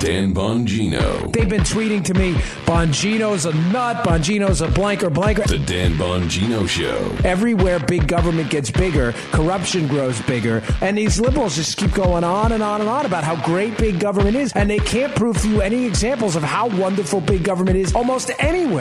[0.00, 1.30] Dan Bongino.
[1.30, 2.32] They've been tweeting to me,
[2.64, 5.42] Bongino's a nut, Bongino's a blanker, blanker.
[5.46, 7.14] The Dan Bongino Show.
[7.22, 12.52] Everywhere big government gets bigger, corruption grows bigger, and these liberals just keep going on
[12.52, 15.48] and on and on about how great big government is, and they can't prove to
[15.50, 18.80] you any examples of how wonderful big government is almost anywhere.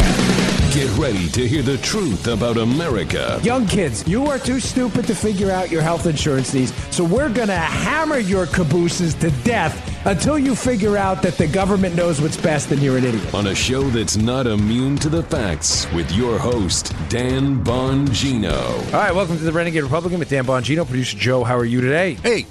[0.71, 3.39] Get ready to hear the truth about America.
[3.41, 7.33] Young kids, you are too stupid to figure out your health insurance needs, so we're
[7.33, 12.21] going to hammer your cabooses to death until you figure out that the government knows
[12.21, 13.33] what's best and you're an idiot.
[13.33, 18.53] On a show that's not immune to the facts with your host, Dan Bongino.
[18.93, 20.85] All right, welcome to the Renegade Republican with Dan Bongino.
[20.85, 22.13] Producer Joe, how are you today?
[22.21, 22.45] Hey,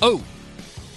[0.00, 0.22] oh,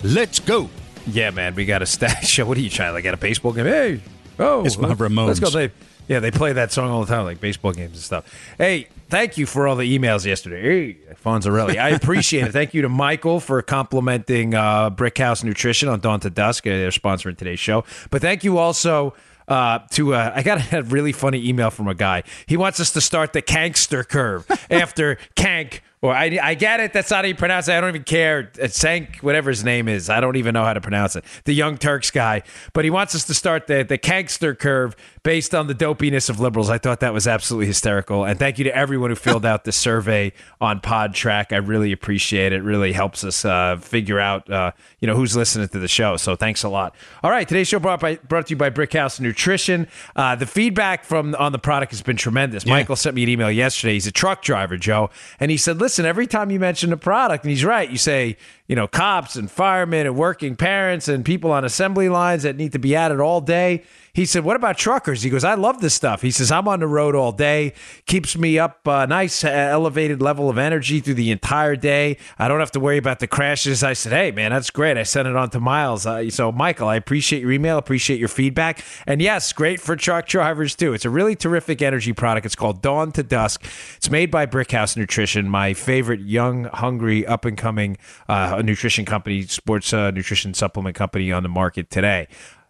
[0.04, 0.70] let's go.
[1.08, 2.46] Yeah, man, we got a stat show.
[2.48, 2.94] What are you trying?
[2.94, 3.66] Like at a baseball game?
[3.66, 4.02] Hey,
[4.38, 5.28] oh, It's my Ramones.
[5.28, 5.72] Let's go, Dave.
[6.08, 8.34] Yeah, they play that song all the time, like baseball games and stuff.
[8.58, 10.62] Hey, thank you for all the emails yesterday.
[10.62, 12.52] Hey, Fonzarelli, I appreciate it.
[12.52, 16.66] Thank you to Michael for complimenting uh, Brickhouse Nutrition on Dawn to Dusk.
[16.66, 17.84] Uh, They're sponsoring today's show.
[18.10, 19.14] But thank you also
[19.48, 22.24] uh, to uh, I got a really funny email from a guy.
[22.46, 25.82] He wants us to start the Kankster curve after Kank.
[26.00, 26.94] Or I, I get it.
[26.94, 27.74] That's not how you pronounce it.
[27.74, 28.52] I don't even care.
[28.60, 30.12] It's Sank, whatever his name is.
[30.12, 31.24] I don't even know how to pronounce it.
[31.46, 32.44] The Young Turks guy.
[32.74, 34.96] But he wants us to start the, the Kankster curve
[35.28, 36.70] based on the dopiness of liberals.
[36.70, 38.24] I thought that was absolutely hysterical.
[38.24, 41.52] And thank you to everyone who filled out the survey on Podtrac.
[41.52, 42.60] I really appreciate it.
[42.60, 46.16] it really helps us uh, figure out, uh, you know, who's listening to the show.
[46.16, 46.96] So thanks a lot.
[47.24, 49.90] All right, today's show brought by brought to you by Brickhouse Nutrition.
[50.16, 52.66] Uh, the feedback from on the product has been tremendous.
[52.66, 53.96] Michael sent me an email yesterday.
[53.96, 55.10] He's a truck driver, Joe,
[55.42, 57.90] and he said, "Listen, every time you mention a product, and he's right.
[57.90, 62.44] You say, you know, cops and firemen and working parents and people on assembly lines
[62.44, 63.84] that need to be at it all day."
[64.18, 66.80] He said, "What about truckers?" He goes, "I love this stuff." He says, "I'm on
[66.80, 67.74] the road all day,
[68.08, 72.18] keeps me up a nice uh, elevated level of energy through the entire day.
[72.40, 75.04] I don't have to worry about the crashes." I said, "Hey, man, that's great." I
[75.04, 76.08] sent it on to Miles.
[76.08, 80.26] Uh, so, Michael, I appreciate your email, appreciate your feedback, and yes, great for truck
[80.26, 80.94] drivers too.
[80.94, 82.48] It's a really terrific energy product.
[82.48, 83.64] It's called Dawn to Dusk.
[83.98, 87.98] It's made by Brickhouse Nutrition, my favorite young, hungry, up and coming
[88.28, 92.28] uh, nutrition company, sports uh, nutrition supplement company on the market today.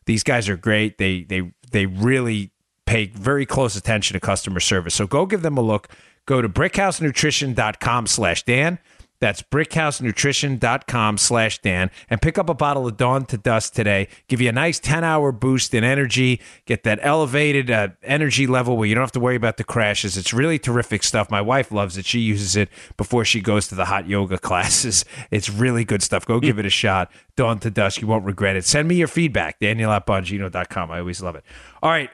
[0.07, 0.97] These guys are great.
[0.97, 2.51] They they they really
[2.85, 4.95] pay very close attention to customer service.
[4.95, 5.89] So go give them a look.
[6.25, 8.79] Go to brickhousenutrition.com slash Dan.
[9.19, 14.07] That's brickhousenutrition.com slash Dan and pick up a bottle of Dawn to Dusk today.
[14.27, 16.39] Give you a nice 10 hour boost in energy.
[16.65, 20.17] Get that elevated uh, energy level where you don't have to worry about the crashes.
[20.17, 21.31] It's really terrific stuff.
[21.31, 22.05] My wife loves it.
[22.05, 25.03] She uses it before she goes to the hot yoga classes.
[25.31, 26.25] It's really good stuff.
[26.25, 27.11] Go give it a shot.
[27.35, 28.01] Dawn to Dusk.
[28.01, 28.65] You won't regret it.
[28.65, 29.59] Send me your feedback.
[29.59, 30.91] Daniel at Bongino.com.
[30.91, 31.43] I always love it.
[31.81, 32.09] All right.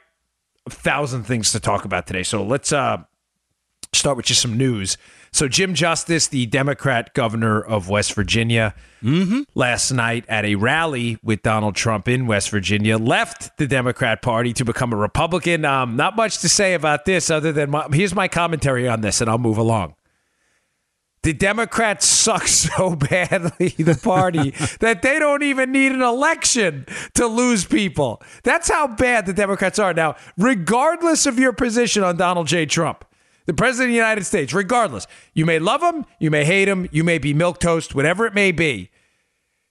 [0.65, 2.23] A thousand things to talk about today.
[2.23, 3.03] So let's uh,
[3.91, 4.97] start with just some news.
[5.33, 8.75] So Jim Justice, the Democrat governor of West Virginia,
[9.55, 14.53] last night at a rally with Donald Trump in West Virginia, left the Democrat Party
[14.53, 15.65] to become a Republican.
[15.65, 19.21] Um, not much to say about this, other than my, here's my commentary on this,
[19.21, 19.95] and I'll move along.
[21.23, 24.51] The Democrats suck so badly, the party,
[24.81, 28.21] that they don't even need an election to lose people.
[28.43, 29.95] That's how bad the Democrats are.
[29.95, 32.67] Now, regardless of your position on Donald J.
[32.67, 33.03] Trump,
[33.45, 36.87] the president of the United States, regardless, you may love him, you may hate him,
[36.91, 38.89] you may be milquetoast, whatever it may be.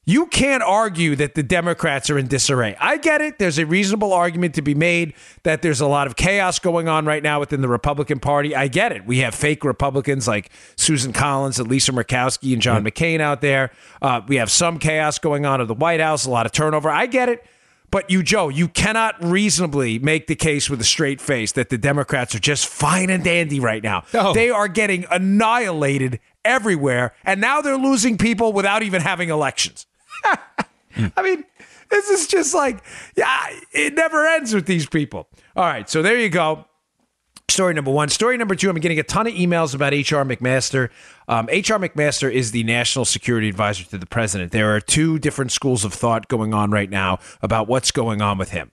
[0.04, 2.76] You can't argue that the Democrats are in disarray.
[2.80, 3.38] I get it.
[3.38, 7.06] There's a reasonable argument to be made that there's a lot of chaos going on
[7.06, 8.56] right now within the Republican Party.
[8.56, 9.06] I get it.
[9.06, 13.70] We have fake Republicans like Susan Collins and Lisa Murkowski and John McCain out there.
[14.00, 16.90] Uh, we have some chaos going on at the White House, a lot of turnover.
[16.90, 17.46] I get it.
[17.92, 21.76] But you, Joe, you cannot reasonably make the case with a straight face that the
[21.76, 24.04] Democrats are just fine and dandy right now.
[24.14, 24.32] No.
[24.32, 29.86] They are getting annihilated everywhere, and now they're losing people without even having elections.
[30.24, 31.44] I mean,
[31.90, 32.82] this is just like,
[33.14, 35.28] yeah, it never ends with these people.
[35.54, 36.64] All right, so there you go.
[37.50, 38.08] Story number one.
[38.08, 40.24] Story number two, I'm getting a ton of emails about H.R.
[40.24, 40.88] McMaster.
[41.28, 41.78] Um, H.R.
[41.78, 44.52] McMaster is the national security advisor to the president.
[44.52, 48.38] There are two different schools of thought going on right now about what's going on
[48.38, 48.70] with him.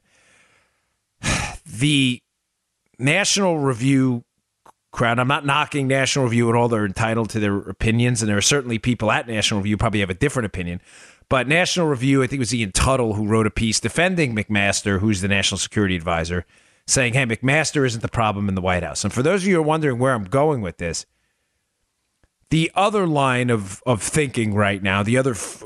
[1.66, 2.22] The
[2.98, 4.26] National Review
[4.92, 6.68] crowd, I'm not knocking National Review at all.
[6.68, 10.10] They're entitled to their opinions, and there are certainly people at National Review probably have
[10.10, 10.82] a different opinion.
[11.30, 15.00] But National Review, I think it was Ian Tuttle who wrote a piece defending McMaster,
[15.00, 16.46] who's the national security advisor,
[16.88, 19.04] saying, hey, McMaster isn't the problem in the White House.
[19.04, 21.06] And for those of you who are wondering where I'm going with this,
[22.50, 25.64] the other line of, of thinking right now, the other f-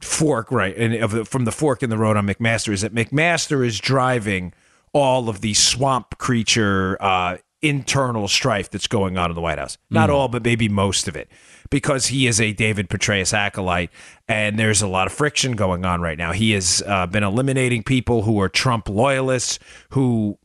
[0.00, 2.94] fork, right, and of the, from the fork in the road on McMaster is that
[2.94, 4.52] McMaster is driving
[4.92, 9.78] all of the swamp creature uh, internal strife that's going on in the White House.
[9.90, 11.30] Not all, but maybe most of it,
[11.70, 13.90] because he is a David Petraeus acolyte,
[14.28, 16.32] and there's a lot of friction going on right now.
[16.32, 19.58] He has uh, been eliminating people who are Trump loyalists,
[19.90, 20.38] who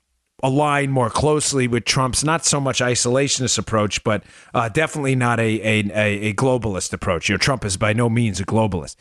[0.44, 5.44] align more closely with Trump's not so much isolationist approach, but uh, definitely not a,
[5.62, 5.80] a,
[6.30, 7.30] a, globalist approach.
[7.30, 8.96] You know, Trump is by no means a globalist.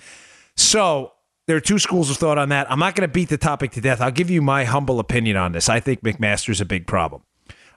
[0.57, 1.13] So
[1.47, 2.71] there are two schools of thought on that.
[2.71, 4.01] I'm not going to beat the topic to death.
[4.01, 5.69] I'll give you my humble opinion on this.
[5.69, 7.23] I think McMaster's a big problem.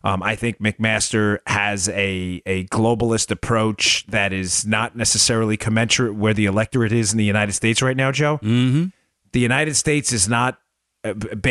[0.03, 6.33] Um, I think McMaster has a a globalist approach that is not necessarily commensurate where
[6.33, 8.37] the electorate is in the United States right now, Joe.
[8.37, 8.85] Mm-hmm.
[9.31, 10.59] The United States is not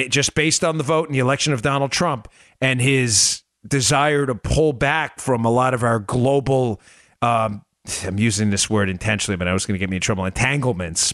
[0.09, 2.29] just based on the vote and the election of Donald Trump
[2.61, 6.81] and his desire to pull back from a lot of our global.
[7.23, 7.65] Um,
[8.05, 10.25] I'm using this word intentionally, but I was going to get me in trouble.
[10.25, 11.13] Entanglements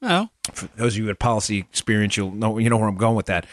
[0.00, 3.16] Well, for those of you with policy experience, you'll know you know where I'm going
[3.16, 3.46] with that.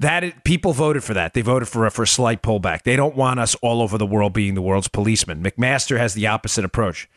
[0.00, 1.34] That is, people voted for that.
[1.34, 2.82] They voted for a, for a slight pullback.
[2.82, 5.42] They don't want us all over the world being the world's policeman.
[5.42, 7.08] McMaster has the opposite approach.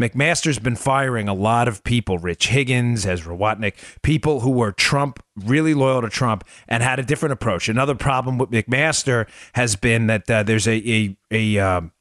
[0.00, 5.22] McMaster's been firing a lot of people, Rich Higgins, Ezra Watnick, people who were Trump,
[5.36, 7.68] really loyal to Trump, and had a different approach.
[7.68, 11.92] Another problem with McMaster has been that uh, there's a a, a um,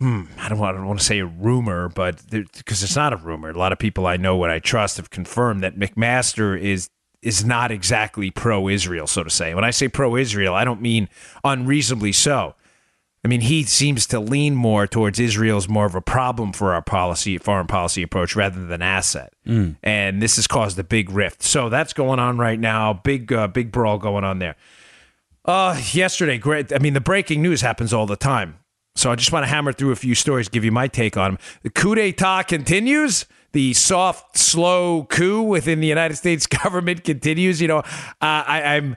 [0.00, 3.12] hmm, I don't want, I don't want to say a rumor, but because it's not
[3.12, 3.50] a rumor.
[3.50, 7.44] A lot of people I know, what I trust, have confirmed that McMaster is is
[7.44, 9.52] not exactly pro-Israel, so to say.
[9.52, 11.08] When I say pro-Israel, I don't mean
[11.42, 12.54] unreasonably so.
[13.24, 16.82] I mean, he seems to lean more towards Israel's more of a problem for our
[16.82, 19.32] policy, foreign policy approach rather than asset.
[19.82, 21.42] And this has caused a big rift.
[21.42, 22.92] So that's going on right now.
[22.94, 24.54] Big, uh, big brawl going on there.
[25.44, 26.72] Uh, yesterday, great.
[26.72, 28.58] I mean, the breaking news happens all the time.
[28.96, 31.32] So I just want to hammer through a few stories, give you my take on
[31.32, 31.38] them.
[31.62, 33.26] The coup d'etat continues.
[33.52, 37.60] The soft, slow coup within the United States government continues.
[37.60, 37.84] You know, uh,
[38.20, 38.96] I, I'm.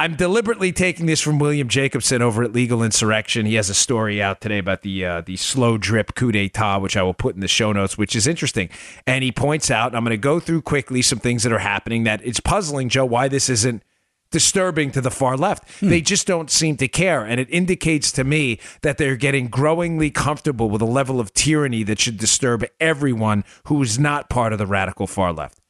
[0.00, 3.46] I'm deliberately taking this from William Jacobson over at Legal Insurrection.
[3.46, 6.96] He has a story out today about the uh, the slow drip coup d'état, which
[6.96, 8.70] I will put in the show notes, which is interesting.
[9.06, 11.60] And he points out, and I'm going to go through quickly some things that are
[11.60, 13.84] happening that it's puzzling, Joe, why this isn't
[14.32, 15.80] disturbing to the far left.
[15.80, 17.24] They just don't seem to care.
[17.24, 21.84] And it indicates to me that they're getting growingly comfortable with a level of tyranny
[21.84, 25.60] that should disturb everyone who is not part of the radical far left.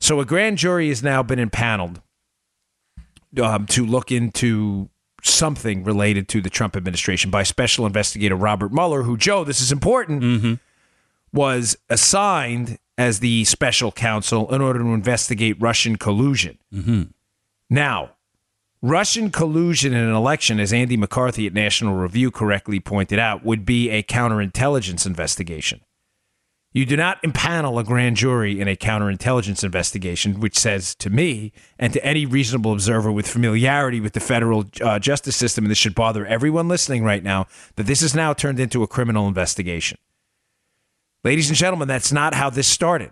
[0.00, 2.00] So a grand jury has now been impaneled
[3.40, 4.88] um, to look into
[5.22, 9.72] something related to the Trump administration by special investigator Robert Mueller, who, Joe, this is
[9.72, 10.22] important,
[11.32, 16.58] was assigned as the special counsel in order to investigate Russian collusion.
[17.68, 18.12] Now,
[18.82, 23.64] Russian collusion in an election, as Andy McCarthy at National Review correctly pointed out, would
[23.66, 25.80] be a counterintelligence investigation.
[26.76, 31.54] You do not impanel a grand jury in a counterintelligence investigation, which says to me
[31.78, 35.78] and to any reasonable observer with familiarity with the federal uh, justice system, and this
[35.78, 37.46] should bother everyone listening right now,
[37.76, 39.96] that this is now turned into a criminal investigation.
[41.24, 43.10] Ladies and gentlemen, that's not how this started.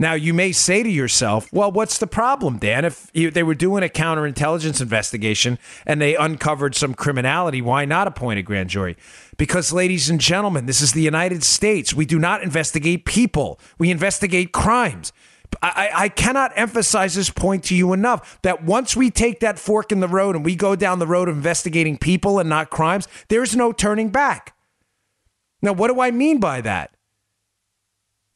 [0.00, 2.84] Now, you may say to yourself, well, what's the problem, Dan?
[2.84, 8.38] If they were doing a counterintelligence investigation and they uncovered some criminality, why not appoint
[8.38, 8.96] a grand jury?
[9.36, 11.94] Because, ladies and gentlemen, this is the United States.
[11.94, 15.12] We do not investigate people, we investigate crimes.
[15.62, 19.90] I, I cannot emphasize this point to you enough that once we take that fork
[19.90, 23.08] in the road and we go down the road of investigating people and not crimes,
[23.28, 24.54] there's no turning back.
[25.62, 26.94] Now, what do I mean by that?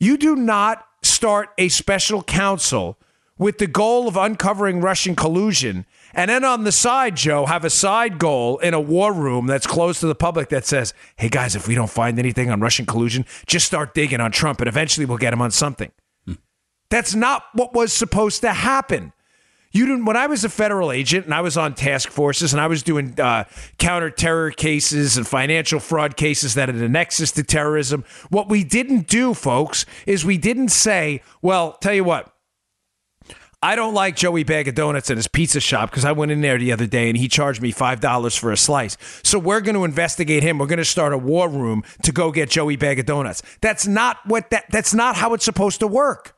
[0.00, 2.98] You do not start a special counsel
[3.38, 5.84] with the goal of uncovering Russian collusion.
[6.14, 9.66] And then on the side, Joe, have a side goal in a war room that's
[9.66, 12.86] closed to the public that says, hey guys, if we don't find anything on Russian
[12.86, 15.90] collusion, just start digging on Trump and eventually we'll get him on something.
[16.26, 16.34] Hmm.
[16.90, 19.12] That's not what was supposed to happen.
[19.72, 20.04] You didn't.
[20.04, 22.82] When I was a federal agent and I was on task forces and I was
[22.82, 23.44] doing uh,
[23.78, 29.08] counter-terror cases and financial fraud cases that had a nexus to terrorism, what we didn't
[29.08, 32.28] do, folks, is we didn't say, "Well, tell you what."
[33.64, 36.40] I don't like Joey Bag of Donuts at his pizza shop because I went in
[36.40, 38.96] there the other day and he charged me $5 for a slice.
[39.22, 40.58] So we're going to investigate him.
[40.58, 43.40] We're going to start a war room to go get Joey Bag of Donuts.
[43.60, 46.36] That's not what that that's not how it's supposed to work.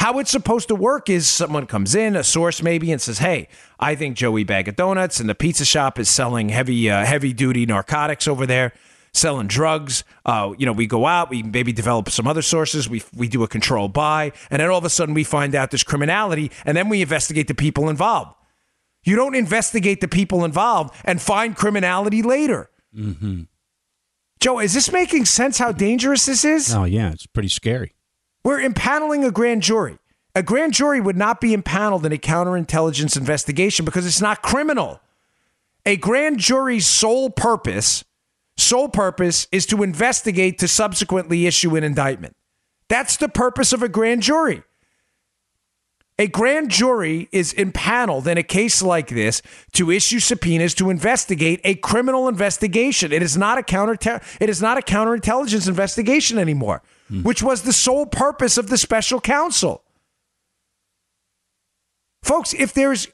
[0.00, 3.48] How it's supposed to work is someone comes in, a source maybe, and says, "Hey,
[3.78, 7.34] I think Joey Bag of Donuts and the pizza shop is selling heavy, uh, heavy
[7.34, 8.72] duty narcotics over there,
[9.12, 10.02] selling drugs.
[10.24, 13.42] Uh, you know, we go out, we maybe develop some other sources, we we do
[13.42, 16.74] a control buy, and then all of a sudden we find out there's criminality, and
[16.78, 18.34] then we investigate the people involved.
[19.04, 22.70] You don't investigate the people involved and find criminality later.
[24.40, 25.58] Joe, is this making sense?
[25.58, 26.74] How dangerous this is?
[26.74, 27.92] Oh, yeah, it's pretty scary.
[28.44, 29.98] We're impaneling a grand jury.
[30.34, 35.00] A grand jury would not be impaneled in a counterintelligence investigation because it's not criminal.
[35.84, 38.04] A grand jury's sole purpose,
[38.56, 42.36] sole purpose is to investigate to subsequently issue an indictment.
[42.88, 44.62] That's the purpose of a grand jury.
[46.18, 49.40] A grand jury is impaneled in a case like this
[49.72, 53.10] to issue subpoenas to investigate a criminal investigation.
[53.10, 57.22] It is not a counter it is not a counterintelligence investigation anymore, Hmm.
[57.22, 59.82] which was the sole purpose of the special counsel.
[62.22, 63.08] Folks, if there's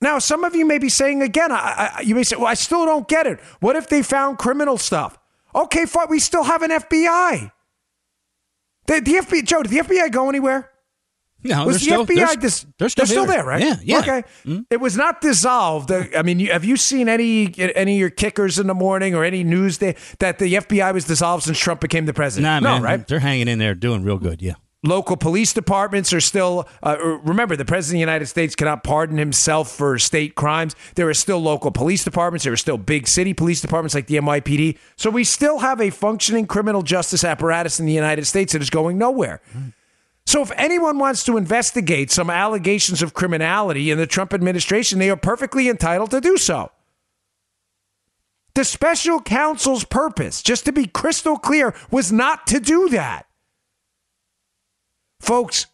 [0.00, 2.54] now some of you may be saying again, I, I, you may say, "Well, I
[2.54, 3.40] still don't get it.
[3.58, 5.18] What if they found criminal stuff?"
[5.54, 6.06] Okay, fine.
[6.08, 7.50] We still have an FBI.
[8.86, 10.70] The, the FBI, Joe, did the FBI go anywhere?
[11.44, 13.62] No, was the still, FBI they're, dis- they're still, still there, right?
[13.62, 13.98] Yeah, yeah.
[13.98, 14.22] Okay.
[14.70, 15.90] It was not dissolved.
[15.90, 19.14] Uh, I mean, you, have you seen any any of your kickers in the morning
[19.14, 22.44] or any news that that the FBI was dissolved since Trump became the president?
[22.44, 23.06] Nah, no, man, right?
[23.06, 24.40] They're hanging in there, doing real good.
[24.40, 24.54] Yeah.
[24.84, 26.68] Local police departments are still.
[26.82, 30.74] Uh, remember, the president of the United States cannot pardon himself for state crimes.
[30.96, 32.42] There are still local police departments.
[32.42, 34.76] There are still big city police departments like the NYPD.
[34.96, 38.70] So we still have a functioning criminal justice apparatus in the United States that is
[38.70, 39.40] going nowhere.
[40.26, 45.10] So if anyone wants to investigate some allegations of criminality in the Trump administration, they
[45.10, 46.70] are perfectly entitled to do so.
[48.54, 53.26] The special counsel's purpose, just to be crystal clear, was not to do that.
[55.20, 55.66] Folks,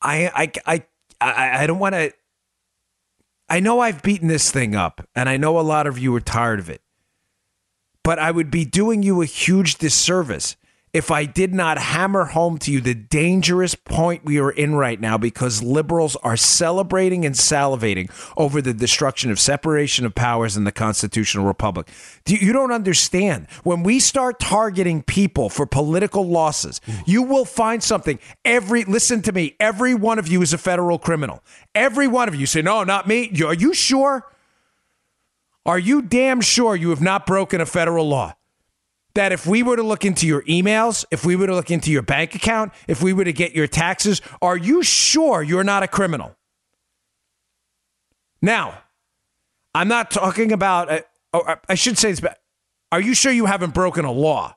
[0.00, 0.84] I I
[1.20, 2.12] I I, don't want to
[3.48, 6.20] I know I've beaten this thing up and I know a lot of you are
[6.20, 6.80] tired of it.
[8.02, 10.56] But I would be doing you a huge disservice
[10.92, 15.00] if I did not hammer home to you the dangerous point we are in right
[15.00, 20.64] now because liberals are celebrating and salivating over the destruction of separation of powers in
[20.64, 21.88] the constitutional republic.
[22.26, 23.48] You don't understand.
[23.62, 28.18] When we start targeting people for political losses, you will find something.
[28.44, 31.42] Every listen to me, every one of you is a federal criminal.
[31.74, 34.26] Every one of you say, "No, not me." Are you sure?
[35.64, 38.34] Are you damn sure you have not broken a federal law?
[39.20, 41.92] That if we were to look into your emails, if we were to look into
[41.92, 45.82] your bank account, if we were to get your taxes, are you sure you're not
[45.82, 46.34] a criminal?
[48.40, 48.78] Now,
[49.74, 51.00] I'm not talking about, uh,
[51.34, 52.38] or I should say this, but
[52.90, 54.56] are you sure you haven't broken a law?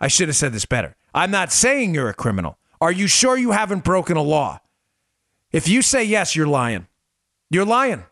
[0.00, 0.96] I should have said this better.
[1.14, 2.58] I'm not saying you're a criminal.
[2.80, 4.58] Are you sure you haven't broken a law?
[5.52, 6.88] If you say yes, you're lying.
[7.50, 8.02] You're lying.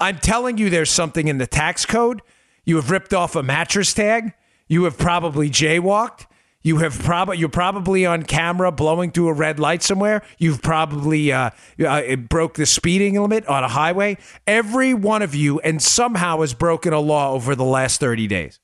[0.00, 2.20] I'm telling you there's something in the tax code.
[2.64, 4.34] You have ripped off a mattress tag.
[4.72, 6.24] You have probably jaywalked.
[6.62, 10.22] You have probably you're probably on camera blowing through a red light somewhere.
[10.38, 11.50] You've probably uh,
[11.84, 14.16] uh, broke the speeding limit on a highway.
[14.46, 18.60] Every one of you, and somehow has broken a law over the last thirty days.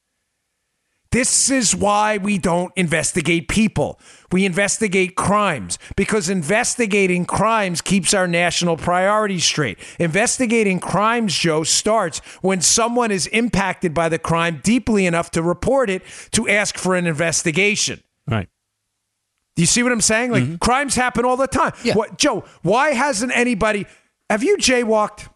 [1.10, 3.98] This is why we don't investigate people.
[4.30, 9.78] We investigate crimes because investigating crimes keeps our national priorities straight.
[9.98, 15.88] Investigating crimes, Joe, starts when someone is impacted by the crime deeply enough to report
[15.88, 18.02] it to ask for an investigation.
[18.26, 18.48] Right.
[19.56, 20.30] Do you see what I'm saying?
[20.30, 21.72] Like crimes happen all the time.
[21.82, 21.94] Yeah.
[21.94, 23.86] What, Joe, why hasn't anybody
[24.28, 25.26] have you jaywalked?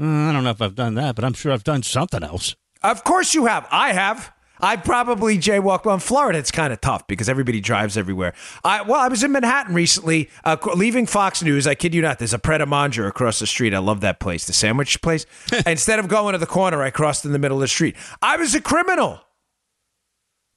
[0.00, 2.56] Uh, I don't know if I've done that, but I'm sure I've done something else.
[2.82, 3.68] Of course you have.
[3.70, 4.32] I have.
[4.62, 5.84] I probably jaywalked.
[5.84, 8.32] Well, in Florida, it's kind of tough because everybody drives everywhere.
[8.64, 11.66] I well, I was in Manhattan recently, uh, leaving Fox News.
[11.66, 12.18] I kid you not.
[12.18, 13.74] There's a Pret a Manger across the street.
[13.74, 15.26] I love that place, the sandwich place.
[15.66, 17.96] Instead of going to the corner, I crossed in the middle of the street.
[18.22, 19.20] I was a criminal.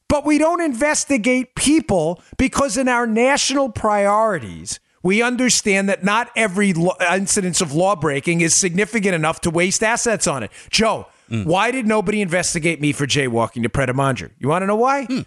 [0.08, 6.74] But we don't investigate people because in our national priorities, we understand that not every
[6.74, 10.52] lo- incidence of law breaking is significant enough to waste assets on it.
[10.70, 11.46] Joe, Mm.
[11.46, 14.32] why did nobody investigate me for jaywalking to Pret a Manger?
[14.38, 15.06] You want to know why?
[15.06, 15.22] Hmm.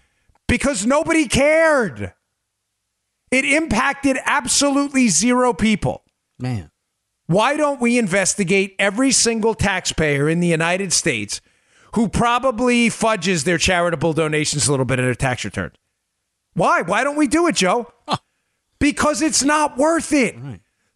[0.46, 2.12] Because nobody cared.
[3.30, 6.02] It impacted absolutely zero people.
[6.38, 6.70] Man.
[7.26, 11.42] Why don't we investigate every single taxpayer in the United States
[11.94, 15.72] who probably fudges their charitable donations a little bit in their tax return?
[16.54, 16.80] Why?
[16.82, 17.92] Why don't we do it, Joe?
[18.78, 20.36] Because it's not worth it.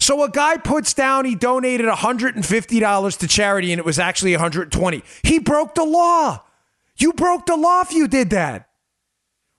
[0.02, 5.04] So a guy puts down he donated $150 to charity and it was actually 120.
[5.22, 6.42] He broke the law.
[6.98, 8.68] You broke the law if you did that.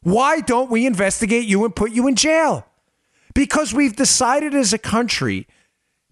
[0.01, 2.67] Why don't we investigate you and put you in jail?
[3.33, 5.47] Because we've decided as a country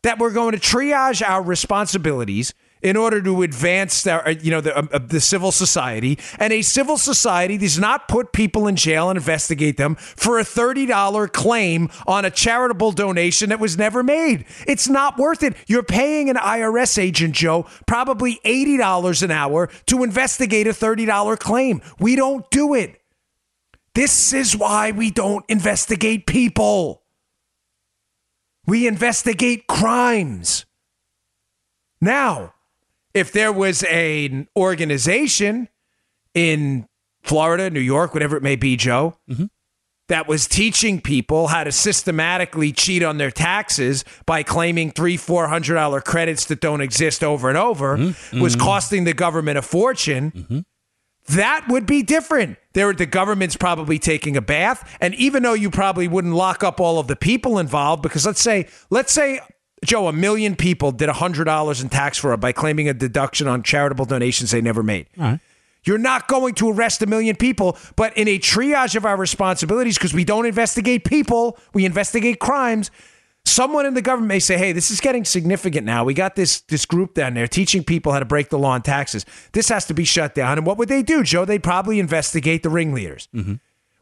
[0.02, 4.76] that we're going to triage our responsibilities in order to advance our, you know, the,
[4.76, 6.18] uh, the civil society.
[6.40, 10.44] And a civil society does not put people in jail and investigate them for a
[10.44, 14.46] $30 claim on a charitable donation that was never made.
[14.68, 15.56] It's not worth it.
[15.68, 21.82] You're paying an IRS agent, Joe, probably $80 an hour to investigate a $30 claim.
[22.00, 23.02] We don't do it.
[23.94, 27.04] This is why we don't investigate people.
[28.66, 30.66] We investigate crimes.
[32.00, 32.54] Now,
[33.13, 35.68] if there was an organization
[36.34, 36.88] in
[37.24, 39.46] Florida, New York, whatever it may be, Joe, mm-hmm.
[40.08, 45.48] that was teaching people how to systematically cheat on their taxes by claiming three, four
[45.48, 48.39] hundred dollar credits that don't exist over and over, mm-hmm.
[48.41, 48.65] was mm-hmm.
[48.65, 50.65] costing the government a fortune.
[51.27, 52.58] That would be different.
[52.74, 56.80] There, the government's probably taking a bath, and even though you probably wouldn't lock up
[56.80, 59.39] all of the people involved, because let's say, let's say,
[59.84, 63.64] Joe, a million people did hundred dollars in tax fraud by claiming a deduction on
[63.64, 65.08] charitable donations they never made.
[65.18, 65.40] All right.
[65.84, 69.98] You're not going to arrest a million people, but in a triage of our responsibilities,
[69.98, 72.92] because we don't investigate people, we investigate crimes.
[73.44, 76.04] Someone in the government may say, "Hey, this is getting significant now.
[76.04, 78.84] We got this this group down there teaching people how to break the law on
[78.84, 79.26] taxes.
[79.54, 81.46] This has to be shut down." And what would they do, Joe?
[81.46, 83.56] They'd probably investigate the ringleaders mm-hmm.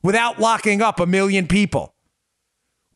[0.04, 1.96] without locking up a million people.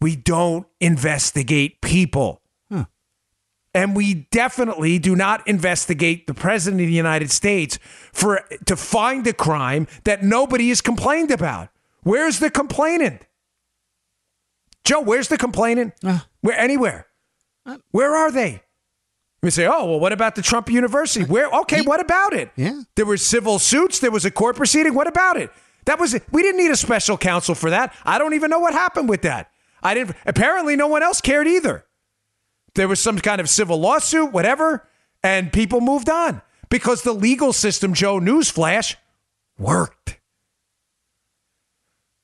[0.02, 2.42] We don't investigate people.
[3.76, 7.80] And we definitely do not investigate the president of the United States
[8.12, 11.70] for to find a crime that nobody has complained about.
[12.04, 13.26] Where's the complainant?
[14.84, 15.94] Joe, where's the complainant?
[16.04, 16.28] Ah.
[16.42, 17.08] Where anywhere?
[17.66, 17.78] Ah.
[17.92, 18.62] Where are they?
[19.42, 21.26] We say, oh well, what about the Trump University?
[21.26, 21.50] Where?
[21.62, 22.52] Okay, what about it?
[22.56, 22.82] Yeah.
[22.96, 24.00] There were civil suits.
[24.00, 24.94] There was a court proceeding.
[24.94, 25.52] What about it?
[25.86, 26.24] That was it.
[26.32, 27.94] We didn't need a special counsel for that.
[28.06, 29.50] I don't even know what happened with that.
[29.82, 30.16] I didn't.
[30.26, 31.86] Apparently, no one else cared either.
[32.76, 34.88] There was some kind of civil lawsuit, whatever,
[35.24, 38.96] and people moved on because the legal system, Joe, newsflash,
[39.58, 40.20] worked.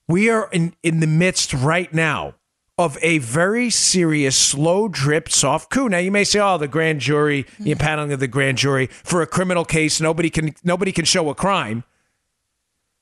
[0.07, 2.33] We are in, in the midst right now
[2.79, 5.89] of a very serious, slow drip, soft coup.
[5.89, 9.21] Now you may say, "Oh, the grand jury, the impaneling of the grand jury for
[9.21, 11.83] a criminal case, nobody can nobody can show a crime."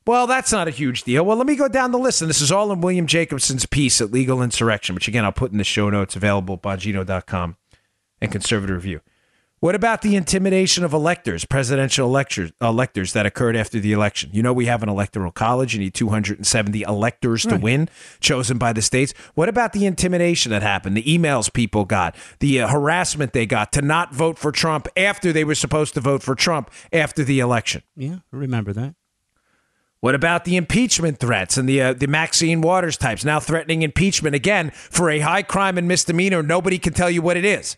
[0.08, 1.26] Well, that's not a huge deal.
[1.26, 4.00] Well, let me go down the list, and this is all in William Jacobson's piece
[4.00, 7.58] at Legal Insurrection, which again I'll put in the show notes available at Bongino.com
[8.22, 9.02] and Conservative Review.
[9.60, 14.30] What about the intimidation of electors, presidential electors, electors that occurred after the election?
[14.32, 15.74] You know, we have an electoral college.
[15.74, 17.90] You need 270 electors to win,
[18.22, 19.14] chosen by the states.
[19.34, 23.74] What about the intimidation that happened, the emails people got, the uh, harassment they got
[23.74, 27.40] to not vote for Trump after they were supposed to vote for Trump after the
[27.40, 27.82] election?
[27.96, 28.96] Yeah, I remember that.
[30.00, 34.36] What about the impeachment threats and the uh, the Maxine Waters types now threatening impeachment
[34.36, 36.44] again for a high crime and misdemeanor?
[36.44, 37.78] Nobody can tell you what it is.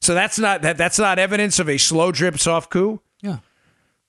[0.00, 3.00] So that's not that that's not evidence of a slow drip soft coup.
[3.20, 3.38] Yeah.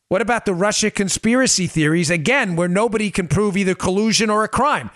[0.07, 4.47] What about the Russia conspiracy theories again, where nobody can prove either collusion or a
[4.47, 4.91] crime?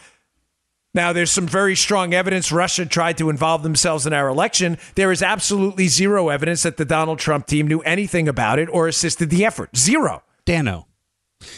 [0.93, 4.77] Now, there's some very strong evidence Russia tried to involve themselves in our election.
[4.95, 8.87] There is absolutely zero evidence that the Donald Trump team knew anything about it or
[8.87, 9.75] assisted the effort.
[9.77, 10.23] Zero.
[10.45, 10.87] Dano,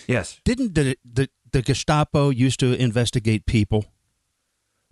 [0.08, 0.40] Yes.
[0.44, 3.86] didn't the, the, the Gestapo used to investigate people?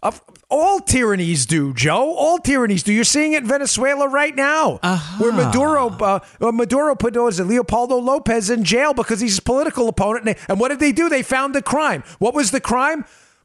[0.02, 2.14] Of all tyrannies do, Joe.
[2.16, 2.94] All tyrannies do.
[2.94, 4.80] You're seeing it in Venezuela right now,
[5.18, 9.32] where Maduro, uh, uh, Maduro put what is it, Leopoldo Lopez in jail because he's
[9.32, 10.26] his political opponent.
[10.26, 11.10] And, they- and what did they do?
[11.10, 12.04] They found the crime.
[12.20, 13.04] What was the crime?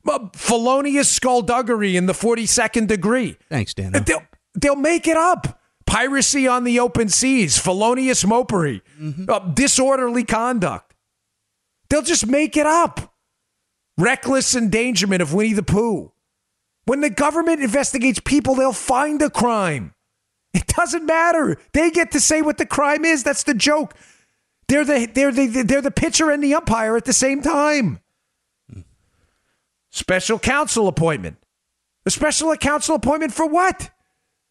[0.09, 3.37] Uh, felonious skullduggery in the 42nd degree.
[3.49, 3.99] Thanks, Dano.
[4.01, 4.23] They'll
[4.55, 5.61] they'll make it up.
[5.87, 8.81] Piracy on the open seas, felonious mopery,
[9.29, 10.94] uh, disorderly conduct.
[11.88, 13.14] They'll just make it up.
[13.97, 16.12] Reckless endangerment of Winnie the Pooh.
[16.87, 19.94] When the government investigates people, they'll find a crime.
[20.53, 21.59] It doesn't matter.
[21.73, 23.23] They get to say what the crime is.
[23.23, 23.94] That's the joke.
[24.68, 28.01] They're the they're the they're the pitcher and the umpire at the same time.
[29.90, 31.38] Special counsel appointment.
[32.07, 33.90] A special counsel appointment for what?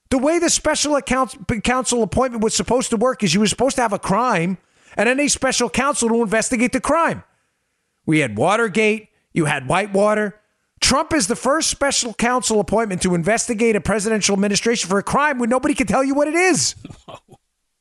[0.09, 3.81] The way the special counsel appointment was supposed to work is you were supposed to
[3.81, 4.57] have a crime
[4.97, 7.23] and any special counsel to investigate the crime.
[8.05, 10.39] We had Watergate, you had Whitewater.
[10.81, 15.39] Trump is the first special counsel appointment to investigate a presidential administration for a crime
[15.39, 16.75] when nobody can tell you what it is.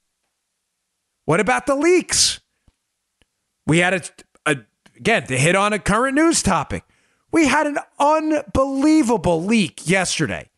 [1.25, 2.41] what about the leaks?
[3.67, 4.03] We had a,
[4.47, 4.59] a
[4.97, 6.85] again to hit on a current news topic.
[7.33, 10.51] We had an unbelievable leak yesterday.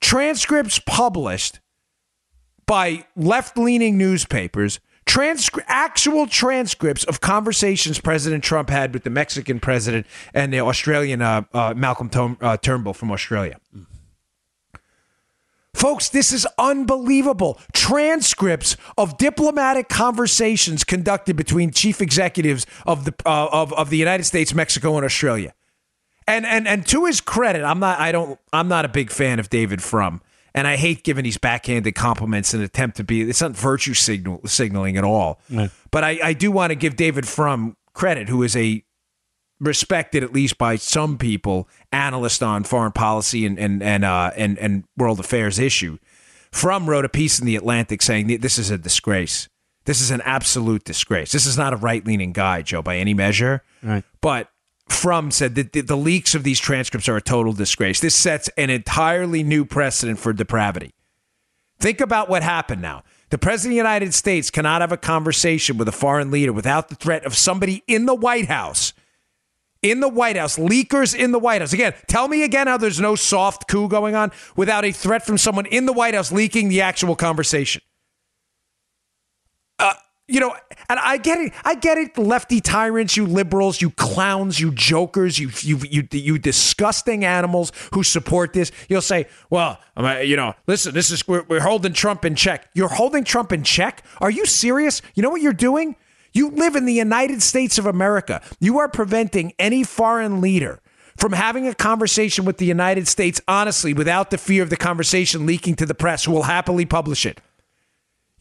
[0.00, 1.60] Transcripts published
[2.66, 4.80] by left-leaning newspapers,
[5.66, 11.42] actual transcripts of conversations President Trump had with the Mexican president and the Australian uh,
[11.52, 13.58] uh, Malcolm Tom- uh, Turnbull from Australia.
[15.74, 17.58] Folks, this is unbelievable.
[17.72, 24.24] Transcripts of diplomatic conversations conducted between chief executives of the uh, of, of the United
[24.24, 25.54] States, Mexico, and Australia.
[26.26, 29.40] And and and to his credit, I'm not I don't I'm not a big fan
[29.40, 30.20] of David Frum.
[30.54, 33.94] And I hate giving these backhanded compliments in an attempt to be it's not virtue
[33.94, 35.40] signal signaling at all.
[35.90, 38.84] But I, I do want to give David Frum credit, who is a
[39.60, 44.58] respected at least by some people analyst on foreign policy and and and uh, and,
[44.58, 45.98] and world affairs issue
[46.52, 49.48] Frum wrote a piece in the Atlantic saying this is a disgrace.
[49.84, 51.32] This is an absolute disgrace.
[51.32, 53.64] This is not a right leaning guy, Joe, by any measure.
[53.82, 54.04] Right.
[54.20, 54.48] But
[54.88, 58.00] Frum said that the, the leaks of these transcripts are a total disgrace.
[58.00, 60.94] This sets an entirely new precedent for depravity.
[61.78, 63.02] Think about what happened now.
[63.30, 66.88] The President of the United States cannot have a conversation with a foreign leader without
[66.88, 68.92] the threat of somebody in the White House.
[69.82, 71.72] In the White House, leakers in the White House.
[71.72, 75.38] Again, tell me again how there's no soft coup going on without a threat from
[75.38, 77.82] someone in the White House leaking the actual conversation.
[80.28, 80.54] You know,
[80.88, 81.52] and I get it.
[81.64, 82.16] I get it.
[82.16, 88.02] Lefty tyrants, you liberals, you clowns, you jokers, you you you, you disgusting animals who
[88.02, 88.70] support this.
[88.88, 89.80] You'll say, "Well,
[90.22, 93.64] you know, listen, this is we're, we're holding Trump in check." You're holding Trump in
[93.64, 94.04] check?
[94.20, 95.02] Are you serious?
[95.14, 95.96] You know what you're doing?
[96.32, 98.40] You live in the United States of America.
[98.60, 100.80] You are preventing any foreign leader
[101.16, 105.46] from having a conversation with the United States honestly without the fear of the conversation
[105.46, 107.40] leaking to the press who will happily publish it.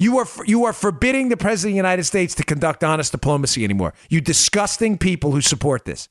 [0.01, 3.63] You are you are forbidding the president of the United States to conduct honest diplomacy
[3.63, 3.93] anymore.
[4.09, 6.09] You disgusting people who support this.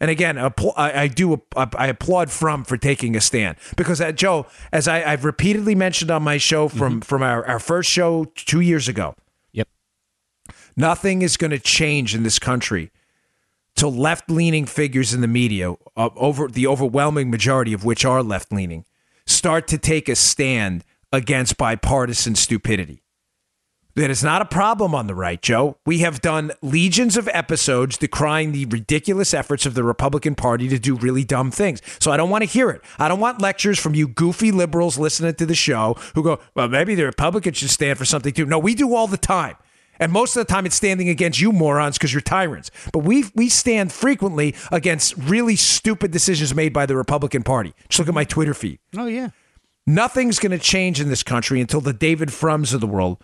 [0.00, 4.88] And again, I do I applaud Frum for taking a stand because uh, Joe, as
[4.88, 7.00] I, have repeatedly mentioned on my show from mm-hmm.
[7.00, 9.14] from our, our first show two years ago.
[9.52, 9.68] Yep.
[10.74, 12.90] Nothing is going to change in this country
[13.74, 18.22] till left leaning figures in the media, uh, over the overwhelming majority of which are
[18.22, 18.86] left leaning,
[19.26, 23.02] start to take a stand against bipartisan stupidity.
[23.96, 25.78] That is not a problem on the right, Joe.
[25.86, 30.78] We have done legions of episodes decrying the ridiculous efforts of the Republican Party to
[30.78, 31.80] do really dumb things.
[31.98, 32.82] So I don't want to hear it.
[32.98, 36.68] I don't want lectures from you goofy liberals listening to the show who go, well,
[36.68, 38.44] maybe the Republicans should stand for something too.
[38.44, 39.56] No, we do all the time.
[39.98, 42.70] And most of the time, it's standing against you morons because you're tyrants.
[42.92, 47.72] But we we stand frequently against really stupid decisions made by the Republican Party.
[47.88, 48.78] Just look at my Twitter feed.
[48.94, 49.30] Oh yeah.
[49.86, 53.22] Nothing's going to change in this country until the David Frums of the world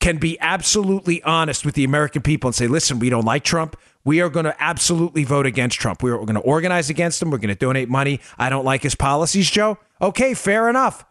[0.00, 3.76] can be absolutely honest with the American people and say, listen, we don't like Trump.
[4.04, 6.02] We are going to absolutely vote against Trump.
[6.02, 7.30] We're, going to organize against him.
[7.30, 8.20] We're going to donate money.
[8.36, 9.78] I don't like his policies, Joe.
[10.02, 11.06] Okay, fair enough.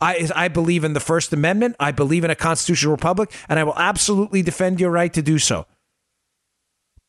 [0.00, 1.76] I, I believe in the First Amendment.
[1.78, 5.38] I believe in a constitutional republic, and I will absolutely defend your right to do
[5.38, 5.66] so.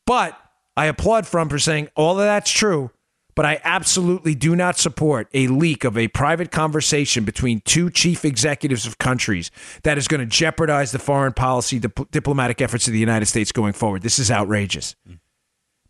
[0.06, 0.38] But
[0.76, 2.92] I applaud Frum for saying all of that's true,
[3.34, 8.24] but I absolutely do not support a leak of a private conversation between two chief
[8.24, 9.50] executives of countries
[9.82, 13.52] that is going to jeopardize the foreign policy, dip- diplomatic efforts of the United States
[13.52, 14.02] going forward.
[14.02, 14.94] This is outrageous.
[15.08, 15.18] Mm.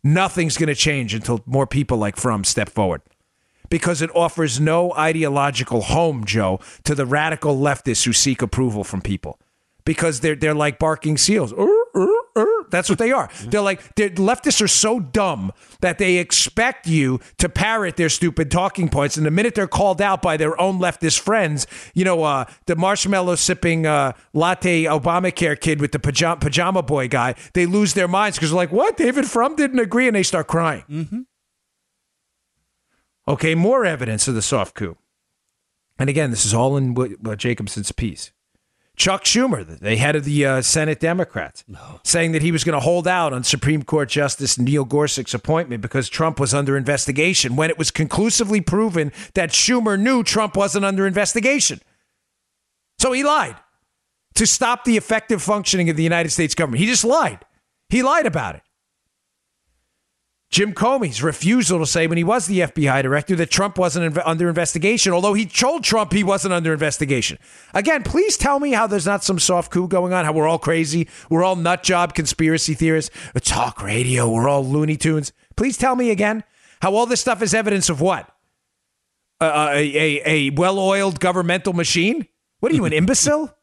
[0.03, 3.01] Nothing's going to change until more people like Frum step forward
[3.69, 9.01] because it offers no ideological home, Joe, to the radical leftists who seek approval from
[9.01, 9.39] people
[9.83, 11.53] because they're, they're like barking seals.
[12.71, 13.29] That's what they are.
[13.45, 15.51] They're like they're, leftists are so dumb
[15.81, 20.01] that they expect you to parrot their stupid talking points, and the minute they're called
[20.01, 25.59] out by their own leftist friends, you know, uh, the marshmallow sipping uh, latte Obamacare
[25.59, 28.97] kid with the pajama, pajama boy guy, they lose their minds because they're like, "What?
[28.97, 30.83] David Frum didn't agree," and they start crying.
[30.89, 31.21] Mm-hmm.
[33.27, 34.97] Okay, more evidence of the soft coup.
[35.97, 36.95] And again, this is all in
[37.37, 38.31] Jacobson's piece.
[38.95, 41.99] Chuck Schumer, the head of the uh, Senate Democrats, no.
[42.03, 45.81] saying that he was going to hold out on Supreme Court Justice Neil Gorsuch's appointment
[45.81, 50.85] because Trump was under investigation when it was conclusively proven that Schumer knew Trump wasn't
[50.85, 51.81] under investigation.
[52.99, 53.57] So he lied
[54.35, 56.79] to stop the effective functioning of the United States government.
[56.79, 57.45] He just lied.
[57.89, 58.61] He lied about it.
[60.51, 64.21] Jim Comey's refusal to say when he was the FBI director that Trump wasn't inv-
[64.25, 67.37] under investigation, although he told Trump he wasn't under investigation.
[67.73, 70.59] Again, please tell me how there's not some soft coup going on, how we're all
[70.59, 75.33] crazy, we're all nut job conspiracy theorists, talk radio, we're all Looney Tunes.
[75.57, 76.43] Please tell me again
[76.81, 78.29] how all this stuff is evidence of what?
[79.41, 82.27] Uh, a, a, a well oiled governmental machine?
[82.59, 83.53] What are you, an imbecile?